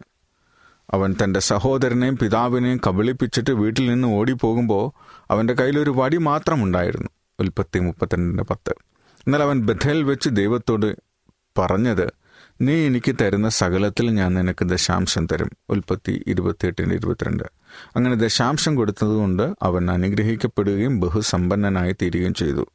അവൻ 0.90 1.17
തന്റെ 1.25 1.40
സഹോദരനെയും 1.40 2.19
പിതാവിനെയും 2.19 2.81
കബളിപ്പിച്ചിട്ട് 2.87 3.50
വീട്ടിൽ 3.50 3.90
നിന്ന് 3.90 4.09
ഓടിപ്പോകുമ്പോൾ 4.09 4.93
അവന്റെ 5.31 5.55
കയ്യിലൊരു 5.55 5.90
വടി 5.90 6.17
മാത്രമുണ്ടായിരുന്നു 6.17 7.09
ഉൽപ്പത്തി 7.40 7.78
മുപ്പത്തിരണ്ടിന്റെ 7.78 8.45
പത്ത്. 8.45 8.75
എന്നാൽ 9.26 9.43
അവൻ 9.43 9.67
ബഥേൽ 9.67 10.02
വെച്ച് 10.02 10.28
ദൈവത്തോട് 10.28 10.97
പറഞ്ഞത് 11.59 12.12
നീ 12.61 12.87
എനിക്ക് 12.87 13.14
തരുന്ന 13.21 13.49
സകലത്തിൽ 13.49 14.11
ഞാൻ 14.11 14.35
നിനക്ക് 14.35 14.64
ദശാംശം 14.64 15.26
തരും 15.26 15.50
ഉൽപ്പത്തി 15.69 16.25
ഇരുപത്തിയെട്ടിന്റെ 16.26 16.95
ഇരുപത്തിരണ്ട്. 16.95 17.58
അങ്ങനെ 17.97 18.15
ദശാംശം 18.15 18.75
കൊടുത്തതുകൊണ്ട് 18.75 19.55
അവൻ 19.63 19.91
അനുഗ്രഹിക്കപ്പെടുകയും 19.91 21.01
ബഹുസമ്പന്നനായി 21.01 21.93
തീരുകയും 21.93 22.35
ചെയ്തു. 22.35 22.67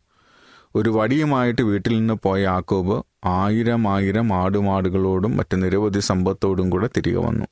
ഒരു 0.76 0.90
വടിയുമായിട്ട് 0.90 1.62
വീട്ടിൽ 1.62 1.98
നിന്ന് 1.98 2.14
പോയ 2.14 2.42
യാക്കോബ് 2.42 3.04
ആയിരം 3.26 3.88
ആയിരം 3.88 4.34
ആടുമാടുകളോടും 4.34 5.38
മറ്റ് 5.38 5.64
നിരവധി 5.64 6.00
സമ്പത്തോടും 6.00 6.70
കൂടെ 6.70 6.90
തിരികെ 6.98 7.18
വന്നു. 7.18 7.46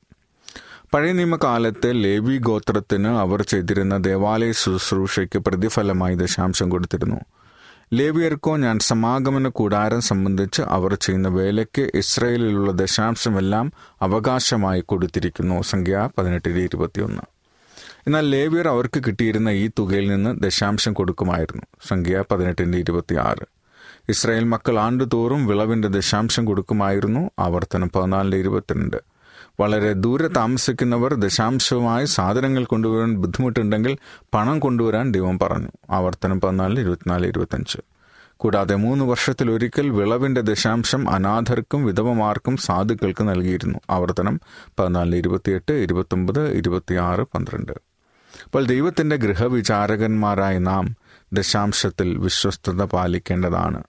പഴയ 0.94 1.12
നിയമകാലത്തെ 1.12 1.92
ലേവി 1.92 2.38
ഗോത്രത്തിന് 2.38 3.08
അവർ 3.08 3.42
ചെയ്തിരുന്ന 3.42 3.96
ദേവാലയ 3.96 4.52
ശുശ്രൂഷയ്ക്ക് 4.52 5.38
പ്രതിഫലമായി 5.38 6.14
ദശാംശം 6.14 6.70
കൊടുത്തിരുന്നു. 6.70 7.20
ലേവിയർക്കോ 7.92 8.56
ഞാൻ 8.56 8.78
സമാഗമന 8.78 9.48
കൂടാരം 9.48 10.00
സംബന്ധിച്ച് 10.00 10.62
അവർ 10.62 10.94
ചെയ്യുന്ന 10.94 11.28
വേലയ്ക്ക് 11.28 11.90
ഇസ്രയേലിലുള്ള 11.94 12.72
ദശാംശമെല്ലാം 12.72 13.72
അവകാശമായി 14.02 14.80
കൊടുത്തിരിക്കുന്നു. 14.80 15.62
സംഖ്യ 15.62 16.08
പതിനെട്ടിൽ 16.18 16.58
ഇരുപത്തിയൊന്ന്. 16.58 17.22
എന്നാൽ 18.06 18.30
ലേവിയർ 18.30 18.68
അവർക്ക് 18.68 19.02
കിട്ടിയിരുന്ന 19.06 19.48
ഈ 19.48 19.70
തുകയിൽ 19.78 20.08
നിന്ന് 20.08 20.40
ദശാംശം 20.40 20.92
കൊടുക്കുമായിരുന്നു. 20.92 21.62
സംഖ്യ 21.88 22.24
പതിനെട്ടിന്റെ 22.30 22.78
ഇരുപത്തി 22.78 23.14
ആറ് 23.14 23.46
ഇസ്രായേൽ 24.08 24.44
മക്കൾ 24.44 24.78
ആണ്ടുതോറും 24.78 25.46
വിളവിന്റെ 25.46 25.88
ദശാംശം 25.88 26.44
കൊടുക്കുമായിരുന്നു. 26.44 27.30
ആവർത്തനം 27.38 27.90
പതിനാലിന്റെ 27.90 28.36
ഇരുപത്തിരണ്ട്. 28.36 28.96
വളരെ 29.60 29.92
ദൂരെ 29.92 30.28
താമസിക്കുന്നവർ 30.28 31.14
ദശാംശവുമായി 31.14 32.04
സാധനങ്ങൾ 32.04 32.64
കൊണ്ടുവരാൻ 32.64 33.16
ബുദ്ധിമുട്ടുണ്ടെങ്കിൽ 33.16 33.98
പണം 34.34 34.58
കൊണ്ടുവരാൻ 34.58 35.12
ദൈവം 35.12 35.38
പറഞ്ഞു. 35.38 35.68
ആവർത്തനം 35.90 36.40
പതിനാലിൽ 36.40 36.80
ഇരുപത്തിനാല് 36.80 37.26
ഇരുപത്തഞ്ച് 37.26 37.78
കൂടാതെ 38.36 38.74
മൂന്ന് 38.74 39.04
വർഷത്തിലൊരിക്കൽ 39.04 39.90
വിളവിന്റെ 39.90 40.40
ദശാംശം 40.40 41.10
അനാഥർക്കും 41.10 41.84
വിധവമാർക്കും 41.84 42.56
സാധുക്കൾക്ക് 42.56 43.28
നൽകിയിരുന്നു. 43.28 43.78
ആവർത്തനം 43.90 44.40
പതിനാലിൽ 44.78 45.16
ഇരുപത്തിയെട്ട് 45.16 45.72
ഇരുപത്തൊമ്പത് 45.72 46.50
ഇരുപത്തിയാറ് 46.50 47.20
പന്ത്രണ്ട്. 47.20 47.91
അപ്പോൾ 48.44 48.66
ദൈവത്തിന്റെ 48.66 49.16
ഗൃഹവിചാരകന്മാരായ 49.16 50.58
നാം 50.58 50.96
ദശാംശത്തിൽ 51.32 52.18
വിശ്വസ്തത 52.18 52.84
പാലിക്കേണ്ടതാണ്. 52.84 53.82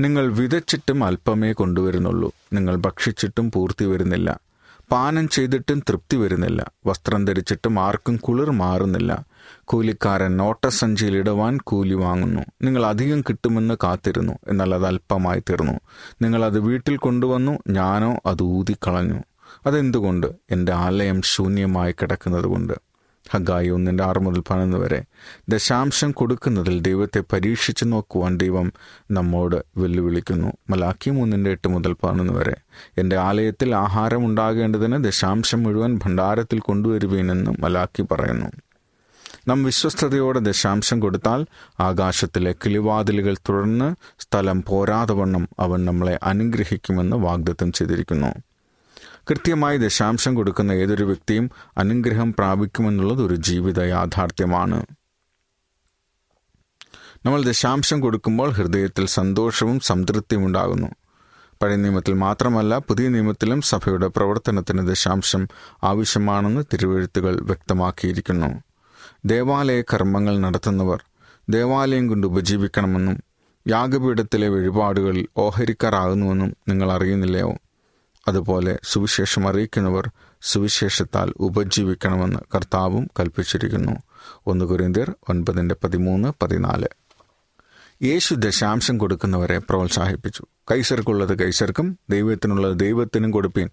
നിങ്ങൾ 0.00 0.32
വിതച്ചിട്ടും 0.32 1.04
അല്പമേ 1.04 1.52
കൊണ്ടുവരുന്നുള്ളൂ. 1.52 2.32
നിങ്ങൾ 2.52 2.76
ഭക്ഷിച്ചിട്ടും 2.76 3.50
പൂർത്തി 3.50 3.84
വരുന്നില്ല. 3.84 4.40
പാനം 4.92 5.28
ചെയ്തിട്ടും 5.28 5.80
തൃപ്തി 5.80 6.16
വരുന്നില്ല. 6.16 6.72
വസ്ത്രം 6.86 7.24
ധരിച്ചിട്ടും 7.24 7.80
ആർക്കും 7.80 8.16
കുളിർ 8.16 8.50
മാറുന്നില്ല. 8.50 9.24
കൂലിക്കാരൻ 9.64 10.36
നോട്ടസഞ്ചിയിൽ 10.36 11.16
ഇടുവാൻ 11.16 11.58
കൂലി 11.64 11.94
വാങ്ങുന്നു. 11.94 12.42
നിങ്ങൾ 12.62 12.86
അധികം 12.86 13.20
കിട്ടുമെന്ന് 13.20 13.74
കാത്തിരുന്നു. 13.82 14.32
എന്നാൽ 14.48 14.74
അത് 14.74 14.86
അല്പമായി 14.86 15.40
തീർന്നു. 15.40 15.80
നിങ്ങൾ 16.22 16.44
അത് 16.44 16.60
വീട്ടിൽ 16.60 16.96
കൊണ്ടുവന്നു. 16.96 17.58
ഞാനോ 17.68 18.20
അത് 18.26 18.42
ഊതിക്കളഞ്ഞു. 18.42 19.20
അതെന്തുകൊണ്ട്? 19.66 20.26
എന്റെ 20.50 20.72
ആലയം 20.72 21.22
ശൂന്യമായി 21.22 21.92
കിടക്കുന്നത് 21.92 22.46
കൊണ്ട് 22.46 22.87
ഹഗായി 23.30 23.68
ഒന്നിന്റെ 23.68 24.04
ആറ് 24.04 24.18
മുതൽ 24.18 24.40
പതിനൊന്ന് 24.40 24.78
വരെ. 24.78 25.04
ദശാംശം 25.48 26.10
കൊടുക്കുന്നതിൽ 26.10 26.80
ദൈവത്തെ 26.80 27.22
പരീക്ഷിച്ചു 27.32 27.84
നോക്കുവാൻ 27.84 28.36
ദൈവം 28.36 28.72
നമ്മോട് 29.10 29.64
വെല്ലുവിളിക്കുന്നു. 29.76 30.52
മലാക്കി 30.70 31.10
മൂന്നിന്റെ 31.10 31.50
എട്ട് 31.50 31.68
മുതൽ 31.68 31.92
പതിനൊന്ന് 31.92 32.32
വരെ. 32.32 32.56
എന്റെ 32.98 33.16
ആലയത്തിൽ 33.16 33.74
ആഹാരം 33.74 34.26
ഉണ്ടാകേണ്ടതിന് 34.26 35.04
ദശാംശം 35.04 35.62
മുഴുവൻ 35.62 35.98
ഭണ്ഡാരത്തിൽ 35.98 36.58
കൊണ്ടുവരുവീനെന്ന് 36.58 37.62
മലാക്കി 37.62 38.02
പറയുന്നു. 38.02 38.46
നാം 39.48 39.64
വിശ്വസ്തയോടെ 39.64 40.38
ദശാംശം 40.38 41.00
കൊടുത്താൽ 41.00 41.46
ആകാശത്തിലെ 41.80 42.54
കിളിവാതിലുകൾ 42.64 43.34
തുടർന്ന് 43.48 43.94
സ്ഥലം 44.18 44.62
പോരാതവണ്ണം 44.62 45.48
അവൻ 45.60 45.84
നമ്മളെ 45.84 46.18
അനുഗ്രഹിക്കുമെന്ന് 46.22 47.16
വാഗ്ദത്തം 47.16 47.72
ചെയ്തിരിക്കുന്നു. 47.72 48.34
കൃത്യമായി 49.30 49.76
ദശാംശം 49.76 50.34
കൊടുക്കുന്ന 50.34 50.72
ഏതൊരു 50.72 51.04
വ്യക്തിയും 51.04 51.50
അനുഗ്രഹം 51.78 52.32
പ്രാപിക്കുമെന്നുള്ളത് 52.32 53.22
ഒരു 53.22 53.34
ജീവിത 53.34 53.80
യാഥാർത്ഥ്യമാണ്. 53.80 54.86
നമ്മൾ 57.26 57.42
ദശാംശം 57.42 58.00
കൊടുക്കുമ്പോൾ 58.00 58.50
ഹൃദയത്തിൽ 58.50 59.06
സന്തോഷവും 59.06 59.80
സംതൃപ്തിയും 59.80 60.44
ഉണ്ടാകുന്നു. 60.44 60.86
പഴയ 61.62 61.76
നിയമത്തിൽ 61.76 62.14
മാത്രമല്ല 62.14 62.78
പുതിയ 62.78 63.08
നിയമത്തിലും 63.08 63.60
സഭയുടെ 63.60 64.06
പ്രവർത്തനത്തിന് 64.06 64.88
ദശാംശം 64.88 65.48
ആവശ്യമാണെന്ന് 65.84 66.64
തിരുവഴുത്തുകൾ 66.72 67.40
വ്യക്തമാക്കിയിരിക്കുന്നു. 67.40 68.62
ദേവാലയ 69.26 69.82
കർമ്മങ്ങൾ 69.82 70.38
നടത്തുന്നവർ 70.38 71.04
ദേവാലയം 71.50 72.08
കൊണ്ട് 72.08 72.26
ഉപജീവിക്കണമെന്നും 72.26 73.22
യാഗപീഠത്തിലെ 73.68 74.48
വഴിപാടുകളിൽ 74.48 75.28
ഓഹരിക്കാരാകുന്നുവെന്നും 75.36 76.56
നിങ്ങൾ 76.68 76.92
അറിയുന്നില്ലയോ? 76.92 77.56
അതുപോലെ 78.28 78.78
സുവിശേഷം 78.82 79.48
അറിയിക്കുന്നവർ 79.48 80.10
സുവിശേഷത്താൽ 80.42 81.32
ഉപജീവിക്കണമെന്ന് 81.40 82.38
കർത്താവും 82.54 83.10
കൽപ്പിച്ചിരിക്കുന്നു. 83.20 83.92
ഒന്ന് 84.46 84.64
കുരിന്തിയർ 84.64 85.14
ഒൻപതിന്റെ 85.28 85.76
പതിമൂന്ന് 85.84 86.32
പതിനാല്. 86.42 86.86
യേശു 88.02 88.34
ദശാംശം 88.34 88.98
കൊടുക്കുന്നവരെ 88.98 89.58
പ്രോത്സാഹിപ്പിച്ചു. 89.58 90.46
കൈസർക്കുള്ളത് 90.70 91.38
കൈസർക്കും 91.38 91.98
ദൈവത്തിനുള്ളത് 92.10 92.78
ദൈവത്തിനും 92.78 93.30
കൊടുപ്പീൻ. 93.30 93.70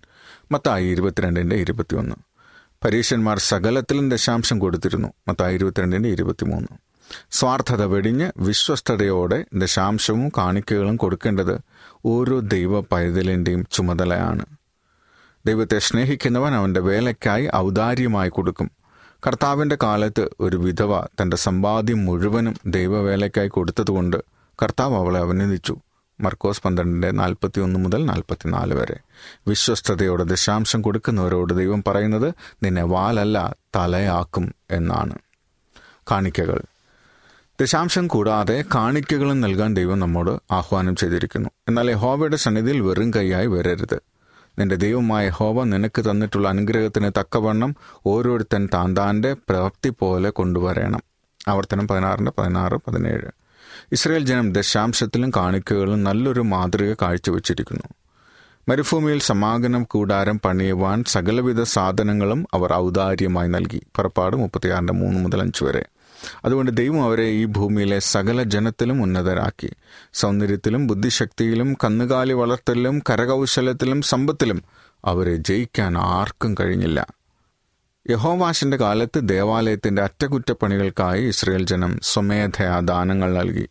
മത്തായി 0.52 0.86
ഇരുപത്തിരണ്ടിന്റെ 0.86 1.56
ഇരുപത്തിയൊന്ന്. 1.56 2.16
പരീക്ഷന്മാർ 2.86 3.40
സകലത്തിലും 3.40 4.10
ദശാംശം 4.10 4.60
കൊടുത്തിരുന്നു. 4.60 5.14
മത്തായി 5.28 5.56
ഇരുപത്തിരണ്ടിന്റെ 5.56 6.10
ഇരുപത്തിമൂന്ന്. 6.10 6.68
സ്വാർത്ഥത 7.32 7.84
വെടിഞ്ഞ് 7.84 8.32
വിശ്വസ്തതയോടെ 8.38 9.46
ദശാംശവും 9.54 10.30
കാണിക്കകളും 10.30 10.96
കൊടുക്കേണ്ടത് 10.96 11.62
ഓരോ 12.06 12.40
ദൈവ 12.40 12.82
പൈതലിന്റെയും 12.82 13.68
ചുമതലയാണ്. 13.72 14.46
ദൈവത്തെ 15.46 15.80
സ്നേഹിക്കുന്നവൻ 15.80 16.54
അവന്റെ 16.54 16.80
വേലയ്ക്കായി 16.80 17.50
ഔദാര്യമായി 17.56 18.30
കൊടുക്കും. 18.30 18.72
കർത്താവിന്റെ 19.28 19.78
കാലത്ത് 19.84 20.30
ഒരു 20.40 20.58
വിധവ 20.58 21.06
തന്റെ 21.06 21.38
സമ്പാദ്യം 21.38 22.06
മുഴുവനും 22.06 22.56
ദൈവവേലയ്ക്കായി 22.66 23.48
കൊടുത്തതുകൊണ്ട് 23.48 24.18
കർത്താവ് 24.64 24.96
അവളെ 24.96 25.20
അഭിനന്ദിച്ചു. 25.20 25.78
മർക്കോസ് 26.20 26.62
പന്ത്രണ്ടിന്റെ 26.62 27.12
നാൽപ്പത്തി 27.12 27.60
ഒന്ന് 27.60 27.80
മുതൽ 27.80 28.06
നാൽപ്പത്തിനാല് 28.06 28.74
വരെ. 28.74 29.00
വിശ്വസ്തതയോടെ 29.48 30.24
ദശാംശം 30.24 30.82
കൊടുക്കുന്നവരോട് 30.82 31.54
ദൈവം 31.54 31.84
പറയുന്നത് 31.88 32.34
നിന്നെ 32.64 32.84
വാലല്ല 32.84 33.56
തലയാക്കും 33.76 34.56
എന്നാണ്. 34.72 35.18
കാണിക്കകൾ. 36.12 36.62
ദശാംശം 37.62 38.08
കൂടാതെ 38.08 38.64
കാണിക്കകളും 38.76 39.42
നൽകാൻ 39.42 39.76
ദൈവം 39.76 40.00
നമ്മോട് 40.00 40.54
ആഹ്വാനം 40.54 40.96
ചെയ്തിരിക്കുന്നു. 40.96 41.50
എന്നാൽ 41.68 41.92
യഹോവയുടെ 41.92 42.36
സന്നിധിയിൽ 42.36 42.82
വെറും 42.82 43.14
കൈയായി 43.14 43.48
വരരുത്. 43.48 44.00
നിന്റെ 44.60 44.76
ദൈവമായ 44.76 45.30
ഹോവ 45.30 45.64
നിനക്ക് 45.64 46.02
തന്നിട്ടുള്ള 46.02 46.50
അനുഗ്രഹത്തിന് 46.50 47.12
തക്കവണ്ണം 47.20 47.76
ഓരോരുത്തൻ 48.06 48.70
താൻ 48.74 48.98
താന്റെ 48.98 49.34
പ്രവൃത്തി 49.34 49.90
പോലെ 49.90 50.30
കൊണ്ടുവരണം. 50.30 51.04
ആവർത്തനം 51.48 51.88
പതിനാറിന്റെ 51.88 52.32
പതിനാറ് 52.38 52.74
പതിനേഴ്. 52.74 53.32
ഇസ്രയേൽ 53.92 54.26
ജനം 54.26 54.54
ദശാംശത്തിലും 54.54 55.32
കാണിക്കകളും 55.36 56.04
നല്ലൊരു 56.04 56.42
മാതൃക 56.42 56.96
കാഴ്ചവെച്ചിരിക്കുന്നു. 57.02 57.84
മരുഭൂമിയിൽ 58.70 59.20
സമാഗനം 59.20 59.84
കൂടാരം 59.84 60.40
പണിയുവാൻ 60.46 61.04
സകലവിധ 61.04 61.62
സാധനങ്ങളും 61.62 62.48
അവർ 62.54 62.74
ഔദാര്യമായി 62.74 63.48
നൽകി. 63.48 63.82
പുറപ്പാട് 63.96 64.36
മുപ്പത്തിയാറിന്റെ 64.36 64.94
മൂന്ന് 64.94 65.20
മുതൽ 65.20 65.42
അഞ്ച് 65.42 65.64
വരെ. 65.64 65.86
അതുകൊണ്ട് 66.46 66.78
ദൈവം 66.78 67.04
അവരെ 67.04 67.24
ഈ 67.24 67.46
ഭൂമിയിലെ 67.46 68.00
സകല 68.00 68.44
ജനത്തിലും 68.44 69.04
ഉന്നതരാക്കി. 69.04 69.72
സൗന്ദര്യത്തിലും 70.14 70.88
ബുദ്ധിശക്തിയിലും 70.88 71.74
കന്നുകാലി 71.84 72.34
വളർത്തലിലും 72.34 73.00
കരകൗശലത്തിലും 73.10 74.02
സമ്പത്തിലും 74.02 74.64
അവരെ 75.06 75.36
ജയിക്കാൻ 75.36 75.98
ആർക്കും 75.98 76.56
കഴിഞ്ഞില്ല. 76.60 77.08
യഹോവാഷിന്റെ 78.10 78.78
കാലത്ത് 78.78 79.20
ദേവാലയത്തിന്റെ 79.24 80.02
അറ്റകുറ്റപ്പണികൾക്കായി 80.02 81.24
ഇസ്രയേൽ 81.28 81.66
ജനം 81.66 82.00
സ്വമേധയാ 82.04 82.80
ദാനങ്ങൾ 82.80 83.34
നൽകി. 83.34 83.70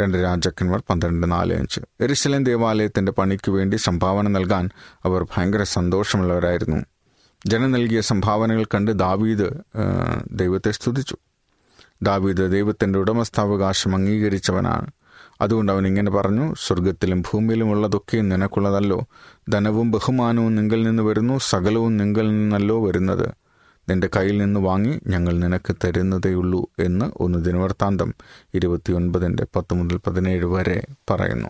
രണ്ട് 0.00 0.18
രാജാക്കന്മാർ 0.18 0.82
പന്ത്രണ്ട് 0.90 1.32
നാല് 1.32 1.54
അഞ്ച്. 1.54 1.80
എരിശലം 2.00 2.44
ദേവാലയത്തിന്റെ 2.44 3.12
പണിക്ക് 3.12 3.50
വേണ്ടി 3.50 3.76
സംഭാവന 3.76 4.28
നൽകാൻ 4.28 4.70
അവർ 5.04 5.22
ഭയങ്കര 5.22 5.62
സന്തോഷമുള്ളവരായിരുന്നു. 5.62 6.84
ജനം 7.46 7.70
നൽകിയ 7.72 8.00
സംഭാവനകൾ 8.00 8.64
കണ്ട് 8.64 8.90
ദാവീദ് 8.90 9.48
ദൈവത്തെ 10.30 10.70
സ്തുതിച്ചു. 10.70 11.16
ദാവീദ് 12.04 12.52
ദൈവത്തിന്റെ 12.52 12.98
ഉടമസ്ഥാവകാശം 12.98 13.94
അംഗീകരിച്ചവനാണ്. 13.94 14.86
അതുകൊണ്ട് 15.40 15.72
അവൻ 15.72 15.86
ഇങ്ങനെ 15.86 16.10
പറഞ്ഞു 16.10 16.54
സ്വർഗത്തിലും 16.66 17.22
ഭൂമിയിലും 17.22 17.70
ഉള്ളതൊക്കെയും 17.70 18.28
നിനക്കുള്ളതല്ലോ. 18.28 18.98
ധനവും 19.48 19.90
ബഹുമാനവും 19.90 20.54
നിങ്കിൽ 20.54 20.82
നിന്ന് 20.82 21.02
വരുന്നു 21.02 21.38
സകലവും 21.38 21.96
നിങ്കിൽ 21.96 22.26
നിന്നല്ലോ 22.28 22.86
വരുന്നത്. 22.86 23.28
നിന്റെ 23.90 24.08
കയ്യിൽ 24.16 24.38
നിന്ന് 24.38 24.60
വാങ്ങി 24.60 25.00
ഞങ്ങൾ 25.06 25.38
നിനക്ക് 25.38 25.76
തരുന്നതേയുള്ളൂ 25.84 26.66
എന്ന് 26.78 27.06
ഒന്ന് 27.22 27.38
ദിനവൃത്താന്തം 27.44 28.14
ഇരുപത്തിയൊൻപതിന്റെ 28.54 29.46
പത്ത് 29.56 29.74
മുതൽ 29.74 29.96
പതിനേഴ് 29.96 30.44
വരെ 30.44 30.82
പറയുന്നു. 31.10 31.48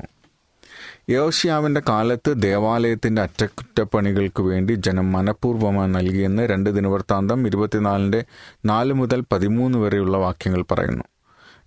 യോഷ്യാവിന്റെ 1.09 1.83
കാലത്ത് 1.88 2.43
ദേവാലയത്തിന്റെ 2.43 3.23
അറ്റകുറ്റപ്പണികൾക്ക് 3.23 4.43
വേണ്ടി 4.43 4.73
ജനം 4.73 5.12
മനഃപൂർവമായി 5.12 5.88
നൽകിയെന്ന് 5.88 6.43
രണ്ട് 6.43 6.71
ദിനവൃത്താന്തം 6.71 7.47
ഇരുപത്തിനാലിന്റെ 7.47 8.25
നാല് 8.64 8.93
മുതൽ 8.93 9.25
പതിമൂന്ന് 9.33 9.79
വരെയുള്ള 9.79 10.17
വാക്യങ്ങൾ 10.17 10.64
പറയുന്നു. 10.71 11.05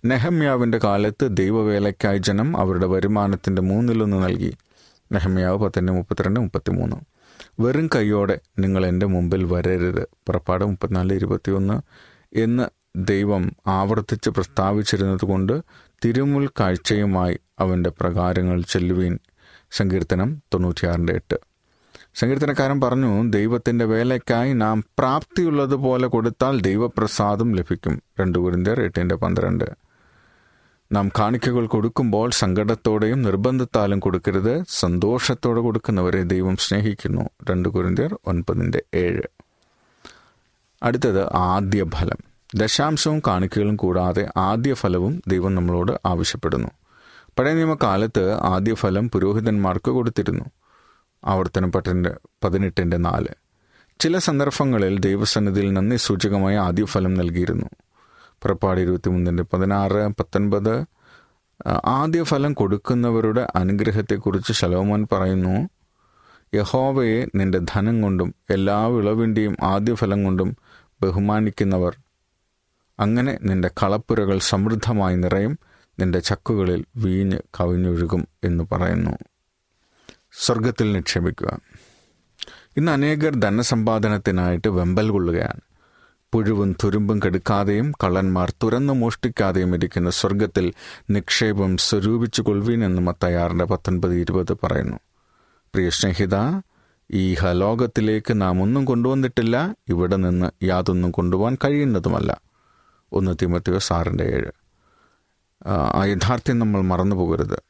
നെഹമ്യാവിന്റെ 0.04 0.80
കാലത്ത് 0.84 1.28
ദൈവവേലയ്ക്കായി 1.30 2.18
ജനം 2.18 2.56
അവരുടെ 2.56 2.86
വരുമാനത്തിന്റെ 2.86 3.62
മൂന്നിലൊന്ന് 3.62 4.22
നൽകി. 4.22 4.56
നെഹമ്യാവ് 5.12 5.58
പത്തിന്റെ 5.58 5.92
മുപ്പത്തിരണ്ട് 5.92 6.40
മുപ്പത്തിമൂന്ന്. 6.40 6.96
വെറും 7.60 7.90
കൈയോടെ 7.94 8.38
നിങ്ങൾ 8.58 8.86
എന്റെ 8.86 9.06
മുമ്പിൽ 9.06 9.44
വരരുത്. 9.44 10.08
പുറപ്പാട് 10.26 10.64
മുപ്പത്തിനാല് 10.64 11.14
ഇരുപത്തിയൊന്ന് 11.14 11.80
എന്ന് 12.38 12.68
ദൈവം 12.96 13.52
ആവർത്തിച്ച് 13.66 14.30
പ്രസ്താവിച്ചിരുന്നത് 14.30 15.24
കൊണ്ട് 15.24 15.62
തിരുമുൽ 16.04 16.48
കാഴ്ചയുമായി 16.60 17.38
അവന്റെ 17.58 17.90
പ്രകാരങ്ങൾ 17.90 18.62
ചെല്ലുവീൻ. 18.62 19.18
സങ്കീർത്തനം 19.70 20.42
തൊണ്ണൂറ്റിയാറിന്റെ 20.54 21.12
എട്ട്. 21.12 21.36
സങ്കീർത്തനക്കാരൻ 22.14 22.80
പറഞ്ഞു 22.80 23.30
ദൈവത്തിന്റെ 23.30 23.84
വേലയ്ക്കായി 23.84 24.52
നാം 24.52 24.84
പ്രാപ്തിയുള്ളതുപോലെ 24.98 26.06
കൊടുത്താൽ 26.06 26.60
ദൈവപ്രസാദം 26.60 27.52
ലഭിക്കും. 27.52 28.02
രണ്ട് 28.20 28.38
കുരിന്തിയർ 28.38 28.82
എട്ടിന്റെ 28.82 29.14
പന്ത്രണ്ട്. 29.14 29.64
നാം 30.92 31.08
കാണിക്കകൾ 31.18 31.66
കൊടുക്കുമ്പോൾ 31.66 32.30
സങ്കടത്തോടെയും 32.30 33.22
നിർബന്ധത്താലും 33.22 33.98
കൊടുക്കരുത്. 33.98 34.64
സന്തോഷത്തോടെ 34.68 35.60
കൊടുക്കുന്നവരെ 35.60 36.22
ദൈവം 36.22 36.56
സ്നേഹിക്കുന്നു. 36.56 37.30
രണ്ട് 37.50 37.68
കുരിന്തിയർ 37.68 38.18
ഒൻപതിന്റെ 38.26 38.82
ഏഴ്. 38.94 39.22
അടുത്തത് 40.82 41.36
ആദ്യ 41.36 41.84
ഫലം 41.84 42.16
ദശാംശവും 42.54 43.22
കാണിക്കകളും 43.26 43.76
കൂടാതെ 43.76 44.28
ആദ്യ 44.36 44.74
ഫലവും 44.74 45.22
ദൈവം 45.26 45.54
നമ്മളോട് 45.54 45.92
ആവശ്യപ്പെടുന്നു. 46.06 46.68
പഴയ 47.38 47.52
നിയമകാലത്ത് 47.54 48.32
ആദ്യ 48.32 48.74
ഫലം 48.74 49.10
പുരോഹിതന്മാർക്ക് 49.10 49.90
കൊടുത്തിരുന്നു. 49.90 50.44
ആവർത്തന 51.24 51.66
പട്ടിന്റെ 51.66 52.16
പതിനെട്ടിന്റെ 52.44 52.96
നാല്. 52.96 53.28
ചില 54.00 54.18
സന്ദർഭങ്ങളിൽ 54.18 54.98
ദൈവസന്നിധിയിൽ 54.98 55.72
നന്ദി 55.72 55.96
സൂചകമായ 55.96 56.58
ആദ്യ 56.58 56.84
ഫലം 56.84 57.14
നൽകിയിരുന്നു. 57.14 57.66
പുറപ്പാട് 58.42 58.80
ഇരുപത്തിമൂന്നിന്റെ 58.80 59.42
പതിനാറ് 59.42 60.08
പത്തൊൻപത് 60.08 60.84
ആദ്യ 61.84 62.22
ഫലം 62.22 62.52
കൊടുക്കുന്നവരുടെ 62.52 63.48
അനുഗ്രഹത്തെക്കുറിച്ച് 63.56 64.52
ശലോമോൻ 64.52 65.06
പറയുന്നു 65.12 65.68
യഹോവയെ 66.54 67.26
നിന്റെ 67.34 67.58
ധനം 67.58 68.02
കൊണ്ടും 68.02 68.34
എല്ലാ 68.50 68.86
വിളവിന്റെയും 68.86 69.56
ആദ്യ 69.62 69.94
ഫലം 69.94 70.24
കൊണ്ടും 70.24 70.56
ബഹുമാനിക്കുന്നവർ 71.02 71.96
അങ്ങനെ 73.00 73.38
നിന്റെ 73.42 73.70
കളപ്പുരകൾ 73.82 74.38
സമൃദ്ധമായി 74.38 75.16
നിറയും 75.16 75.58
നിന്റെ 76.00 76.18
ചക്കുകളിൽ 76.18 76.84
വീഞ്ഞ് 76.96 77.38
കവിഞ്ഞൊഴുകും 77.60 78.28
എന്ന് 78.44 78.64
പറയുന്നു. 78.72 79.10
സ്വർഗത്തിൽ 80.40 80.92
നിക്ഷേപിക്കുക. 80.92 81.58
ഇന്ന് 82.76 82.92
അനേകർ 82.92 83.34
ധനസമ്പാദനത്തിനായിട്ട് 83.34 84.68
വെമ്പൽ 84.68 85.10
കൊള്ളുകയാണ്. 85.10 85.60
പുഴുവും 86.32 86.76
തുരുമ്പും 86.84 87.18
കെടുക്കാതെയും 87.18 87.92
കള്ളന്മാർ 88.04 88.52
തുറന്നു 88.62 88.92
മോഷ്ടിക്കാതെയും 88.92 89.74
ഇരിക്കുന്ന 89.74 90.10
സ്വർഗത്തിൽ 90.10 90.72
നിക്ഷേപം 91.10 91.76
സ്വരൂപിച്ചു 91.76 92.42
കൊള്ളുവീൻ 92.42 92.84
എന്ന് 92.84 93.02
മത്തയാറിന്റെ 93.02 93.64
പത്തൊൻപത് 93.64 94.14
ഇരുപത് 94.14 94.56
പറയുന്നു. 94.62 94.96
പ്രിയ 95.74 95.90
സ്നേഹിത 95.90 96.60
ഈ 97.10 97.34
ഹലോകത്തിലേക്ക് 97.34 98.40
നാം 98.40 98.62
ഒന്നും 98.62 98.84
കൊണ്ടുവന്നിട്ടില്ല 98.84 99.74
ഇവിടെ 99.88 100.16
നിന്ന് 100.16 100.64
യാതൊന്നും 100.64 101.10
കൊണ്ടുപോകാൻ 101.10 101.56
കഴിയുന്നതുമല്ല. 101.64 102.40
ഒന്ന് 103.12 103.36
തിമത്തിയോ 103.42 103.78
സാറിന്റെ 103.78 104.24
ഏഴ്. 104.24 104.67
ആ 105.68 106.04
യഥാർത്ഥ്യം 106.04 106.58
നമ്മൾ 106.58 106.80
മറന്നു 106.80 107.16
പോകരുത്. 107.16 107.62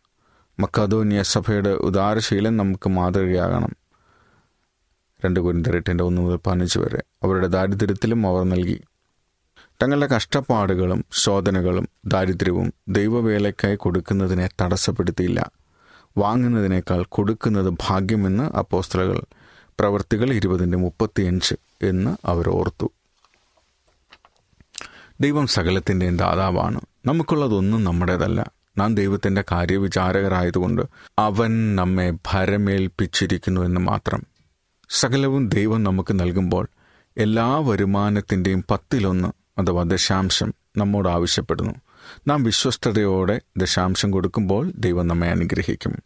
മക്കാദോനിയ 0.61 1.23
സഭയുടെ 1.23 1.71
ഉദാരശീലം 1.71 2.57
നമുക്ക് 2.57 2.89
മാതൃകയാകണം. 2.89 3.77
രണ്ട് 5.25 5.41
കുരിന്തരെട്ടിന്റെ 5.41 6.05
ഒന്ന് 6.05 6.23
മുതൽ 6.23 6.39
പതിനഞ്ച് 6.47 6.79
വരെ 6.79 7.03
അവരുടെ 7.23 7.47
ദാരിദ്ര്യത്തിലും 7.47 8.27
അവർ 8.27 8.43
നൽകി. 8.43 8.81
തങ്ങളുടെ 9.83 10.07
കഷ്ടപ്പാടുകളും 10.07 11.05
ശോധനകളും 11.13 11.89
ദാരിദ്ര്യവും 12.07 12.73
ദൈവവേലയ്ക്കായി 12.89 13.77
കൊടുക്കുന്നതിനെ 13.77 14.49
തടസ്സപ്പെടുത്തിയില്ല. 14.63 15.51
വാങ്ങുന്നതിനേക്കാൾ 16.19 17.05
കൊടുക്കുന്നത് 17.09 17.71
ഭാഗ്യമെന്ന് 17.71 18.57
അപ്പോസ്തലകൾ 18.57 19.21
പ്രവർത്തികൾ 19.81 20.33
ഇരുപതിന്റെ 20.33 20.79
മുപ്പത്തിയഞ്ച് 20.79 21.55
എന്ന് 21.83 22.17
അവർ 22.25 22.49
ഓർത്തു. 22.49 22.91
ദൈവം 25.21 25.47
സകലത്തിന്റെയും 25.47 26.17
ദാതാവാണ്. 26.17 26.81
നമുക്കുള്ളതൊന്നും 27.07 27.85
നമ്മുടേതല്ല. 27.85 28.51
നാം 28.79 28.95
ദൈവത്തിന്റെ 28.95 29.45
കാര്യവിചാരകരായതുകൊണ്ട് 29.53 30.83
അവൻ 31.19 31.77
നമ്മെ 31.77 32.11
ഭരമേൽപ്പിച്ചിരിക്കുന്നു 32.11 33.61
എന്ന് 33.61 33.81
മാത്രം. 33.81 34.27
സകലവും 34.91 35.49
ദൈവം 35.49 35.85
നമുക്ക് 35.85 36.21
നൽകുമ്പോൾ 36.21 36.69
എല്ലാ 37.19 37.59
വരുമാനത്തിന്റെയും 37.59 38.65
പത്തിലൊന്ന് 38.71 39.29
അഥവാ 39.61 39.83
ദശാംശം 39.83 40.55
നമ്മോട് 40.77 41.09
ആവശ്യപ്പെടുന്നു. 41.09 41.75
നാം 42.29 42.43
വിശ്വസ്തയോടെ 42.43 43.41
ദശാംശം 43.57 44.11
കൊടുക്കുമ്പോൾ 44.11 44.73
ദൈവം 44.77 45.09
നമ്മെ 45.09 45.29
അനുഗ്രഹിക്കും. 45.29 46.03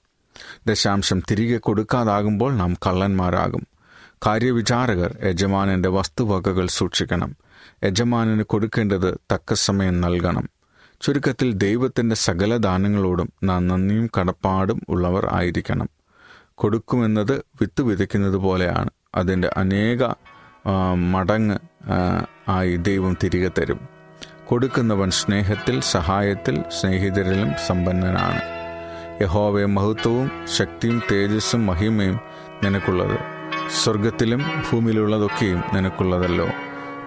ദശാംശം 0.66 1.22
തിരികെ 1.30 1.58
കൊടുക്കാതാകുമ്പോൾ 1.58 2.56
നാം 2.56 2.74
കള്ളന്മാരാകും. 2.74 3.66
കാര്യവിചാരകർ 4.26 5.18
യജമാനന്റെ 5.24 5.88
വസ്തുവകകൾ 5.88 6.66
സൂക്ഷിക്കണം. 6.66 7.36
യജമാനന് 7.84 8.42
കൊടുക്കേണ്ടത് 8.42 9.18
തക്ക 9.32 9.54
സമയം 9.54 10.00
നൽകണം. 10.00 10.48
ചുരുക്കത്തിൽ 11.00 11.52
ദൈവത്തിന്റെ 11.52 12.16
സകല 12.16 12.56
ദാനങ്ങളോടും 12.56 13.32
നാം 13.44 13.68
നന്ദിയും 13.68 14.10
കടപ്പാടും 14.20 14.82
ഉള്ളവർ 14.88 15.28
ആയിരിക്കണം. 15.32 15.88
കൊടുക്കുമെന്നത് 16.54 17.42
വിത്ത് 17.60 17.82
വിതയ്ക്കുന്നത് 17.82 18.36
പോലെയാണ്. 18.36 18.90
അതിന്റെ 19.14 19.50
അനേക 19.56 20.14
മടങ്ങ് 20.94 21.58
ആയി 22.48 22.76
ദൈവം 22.76 23.16
തിരികെ 23.22 23.50
തരും. 23.58 23.80
കൊടുക്കുന്നവൻ 24.48 25.10
സ്നേഹത്തിൽ 25.10 25.80
സഹായത്തിൽ 25.80 26.64
സ്നേഹിതരിലും 26.80 27.52
സമ്പന്നനാണ്. 27.66 28.40
യഹോവയെ 29.22 29.64
മഹത്വവും 29.64 30.30
ശക്തിയും 30.56 31.02
തേജസ്സും 31.12 31.66
മഹിമയും 31.66 32.20
നിനക്കുള്ളത്. 32.64 33.18
സ്വർഗത്തിലും 33.84 34.42
ഭൂമിയിലുള്ളതൊക്കെയും 34.72 35.62
നിനക്കുള്ളതല്ലോ. 35.72 36.48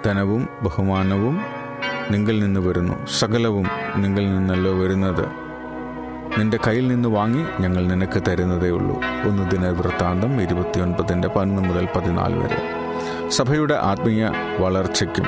ധനവും 0.06 0.50
ബഹുമാനവും 0.63 1.41
നിങ്കിൽ 2.12 2.39
നിന്ന് 2.39 2.60
വരുന്നു. 2.60 3.08
സകലവും 3.20 3.68
നിങ്കിൽ 3.96 4.36
നിന്നല്ലോ 4.36 4.80
വരുന്നത്. 4.80 5.26
നിന്റെ 6.39 6.60
കയ്യിൽ 6.68 6.88
നിന്ന് 6.88 7.10
വാങ്ങി 7.10 7.46
ഞങ്ങൾ 7.60 7.88
നിനക്ക് 7.88 8.24
തരുന്നതേ 8.28 8.70
ഉള്ളൂ. 8.70 9.02
ഒന്ന് 9.24 9.52
ദിനവൃത്താന്തം 9.52 10.41
ഇരുപത്തിയൊൻപതിന്റെ 10.41 11.28
പതിനൊന്ന് 11.28 11.62
മുതൽ 11.62 11.88
പതിനാല് 11.96 12.39
വരെ. 12.39 12.58
സഭയുടെ 13.30 13.74
ആത്മീയ 13.74 14.32
വളർച്ചയ്ക്കും 14.60 15.26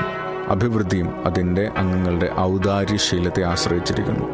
അഭിവൃദ്ധിയും 0.48 1.26
അതിന്റെ 1.26 1.70
അംഗങ്ങളുടെ 1.76 2.30
ഔദാര്യശീലത്തെ 2.38 3.42
ആശ്രയിച്ചിരിക്കുന്നു. 3.42 4.24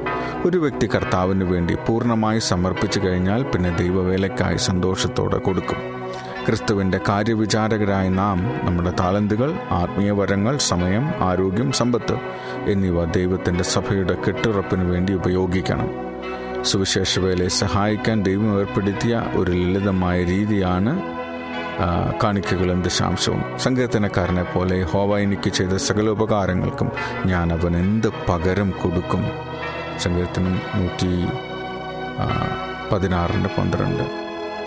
ഒരു 0.47 0.59
വ്യക്തി 0.59 0.91
കർത്താവിന് 0.95 1.45
വേണ്ടി 1.45 1.75
പൂർണമായി 1.75 2.39
സമർപ്പിച്ചു 2.39 3.01
കഴിഞ്ഞാൽ 3.01 3.43
പിന്നെ 3.43 3.77
ദൈവവേലയ്ക്കായി 3.77 4.57
സന്തോഷത്തോടെ 4.57 5.39
കൊടുക്കും. 5.39 6.04
ക്രിസ്തുവിന്റെ 6.49 7.01
കാര്യവിചാരകരായ 7.09 8.09
നാം 8.09 8.61
നമ്മുടെ 8.63 8.93
താലന്തുകൾ 9.01 9.59
ആത്മീയ 9.71 10.11
വരങ്ങൾ 10.11 10.57
സമയം 10.57 11.15
ആരോഗ്യം 11.21 11.73
സമ്പത്ത് 11.73 12.17
എന്നിവ 12.71 13.05
ദൈവത്തിന്റെ 13.05 13.65
സഭയുടെ 13.65 14.15
കെട്ടുറപ്പിനു 14.15 14.85
വേണ്ടി 14.85 15.15
ഉപയോഗിക്കണം. 15.15 15.89
സുവിശേഷ 16.63 17.19
വേലയെ 17.19 17.49
സഹായിക്കാൻ 17.49 18.23
ദൈവം 18.23 18.59
ഏർപ്പെടുത്തിയ 18.59 19.25
ഒരു 19.35 19.51
ലളിതമായ 19.51 20.25
രീതിയാണ് 20.25 21.03
കാണിക്കകളും 22.23 22.83
ദശാംശവും. 22.83 23.45
സങ്കീർത്തനക്കാരനെ 23.59 24.43
പോലെ 24.43 24.83
ഹോവ 24.83 25.19
എനിക്ക് 25.19 25.51
ചെയ്ത 25.51 25.77
സകല 25.77 26.09
ഉപകാരങ്ങൾക്കും 26.09 26.93
ഞാൻ 27.27 27.53
അവൻ 27.53 27.77
എന്ത് 27.77 28.09
പകരം 28.29 28.71
കൊടുക്കും? 28.71 29.25
സങ്കീർത്തനം 29.99 30.61
നൂറ്റി 30.75 31.27
പതിനാറിന്റെ 32.93 33.51
പന്ത്രണ്ട്. 33.59 34.03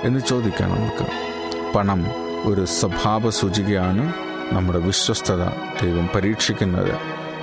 എന്ന് 0.03 0.19
ചോദിക്കാം 0.19 0.69
നമുക്ക്. 0.69 1.26
പണം 1.75 2.05
ഒരു 2.47 2.65
സ്വഭാവ 2.65 3.29
സൂചികയാണ് 3.29 4.13
നമ്മുടെ 4.53 4.79
വിശ്വസ്തത 4.79 5.43
ദൈവം 5.81 6.09
പരീക്ഷിക്കുന്നത്. 6.15 6.93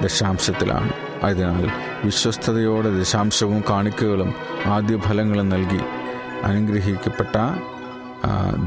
ദശാംശത്തിലാണ്. 0.03 0.93
അതിനാൽ 1.25 1.71
വിശ്വസ്തതയോടെ 2.05 2.99
ദശാംശവും 2.99 3.65
കാണിക്കകളും 3.71 4.35
ആദ്യ 4.67 4.97
ഫലങ്ങളും 4.97 5.49
നൽകി 5.49 5.81
അനുഗ്രഹിക്കപ്പെട്ട 6.43 7.37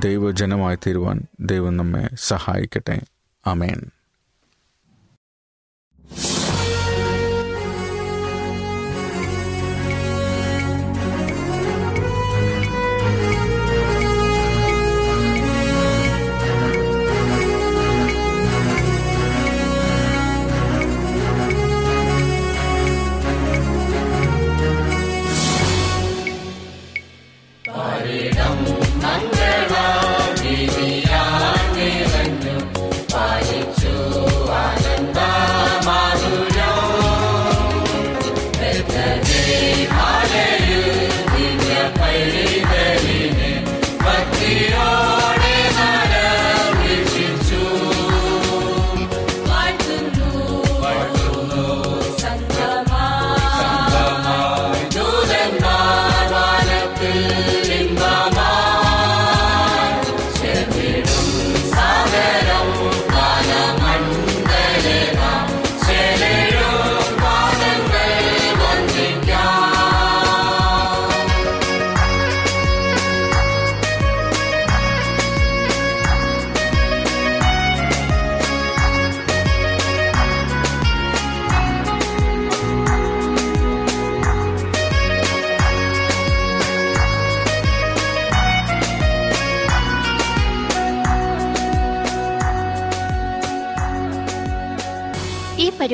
ദൈവജനമായി 0.04 0.76
തീരുവാൻ 0.76 1.26
ദൈവം 1.40 1.78
നമ്മെ 1.78 2.10
സഹായിക്കട്ടെ. 2.16 3.02
അമേൻ 3.48 3.82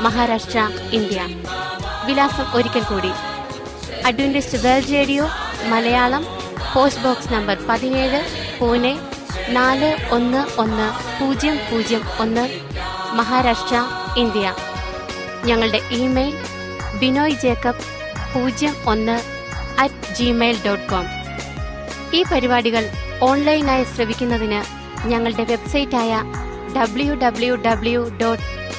മഹാരാഷ്ട്ര 0.00 0.58
ഇന്ത്യ. 0.92 1.20
വിലാസം 2.06 2.52
ഒരിക്കൽ 2.54 2.80
കൂടി. 2.80 3.12
Adventist 4.06 4.58
World 4.58 4.92
Radio 4.92 5.28
Malayalam 5.68 6.26
post 6.74 7.02
box 7.02 7.32
number 7.32 7.58
പതിനേഴ് 7.68 8.20
പൂനെ 8.60 8.98
നാല് 9.48 9.96
ഒന്ന് 10.10 10.60
ഒന്ന് 10.60 10.88
പൂജ്യം 11.20 11.56
പൂജ്യം 11.70 12.02
ഒന്ന് 12.18 12.44
മഹാരാഷ്ട്ര 13.12 13.76
ഇന്ത്യ. 14.16 14.54
ഞങ്ങളുടെ 15.44 15.80
ഇമെയിൽ 15.90 16.36
ബിനോയ് 16.98 17.40
ജേക്കബ് 17.42 17.84
പൂജ്യം 18.34 18.74
ഒന്ന് 18.86 19.20
അറ്റ് 19.78 20.14
ജിമെയിൽ 20.14 20.56
ഡോട്ട് 20.66 20.86
കോം 20.86 21.06
ഈ 22.14 22.24
പരിപാടികൾ 22.32 22.90
ഓൺലൈനായി 23.22 23.84
ശ്രവിക്കുന്നതിന് 23.84 24.60
ഞങ്ങളുടെ 25.08 25.44
വെബ്സൈറ്റായ 25.44 26.22
W 26.76 27.14
W 27.14 27.54
W 27.54 28.10
dot 28.20 28.59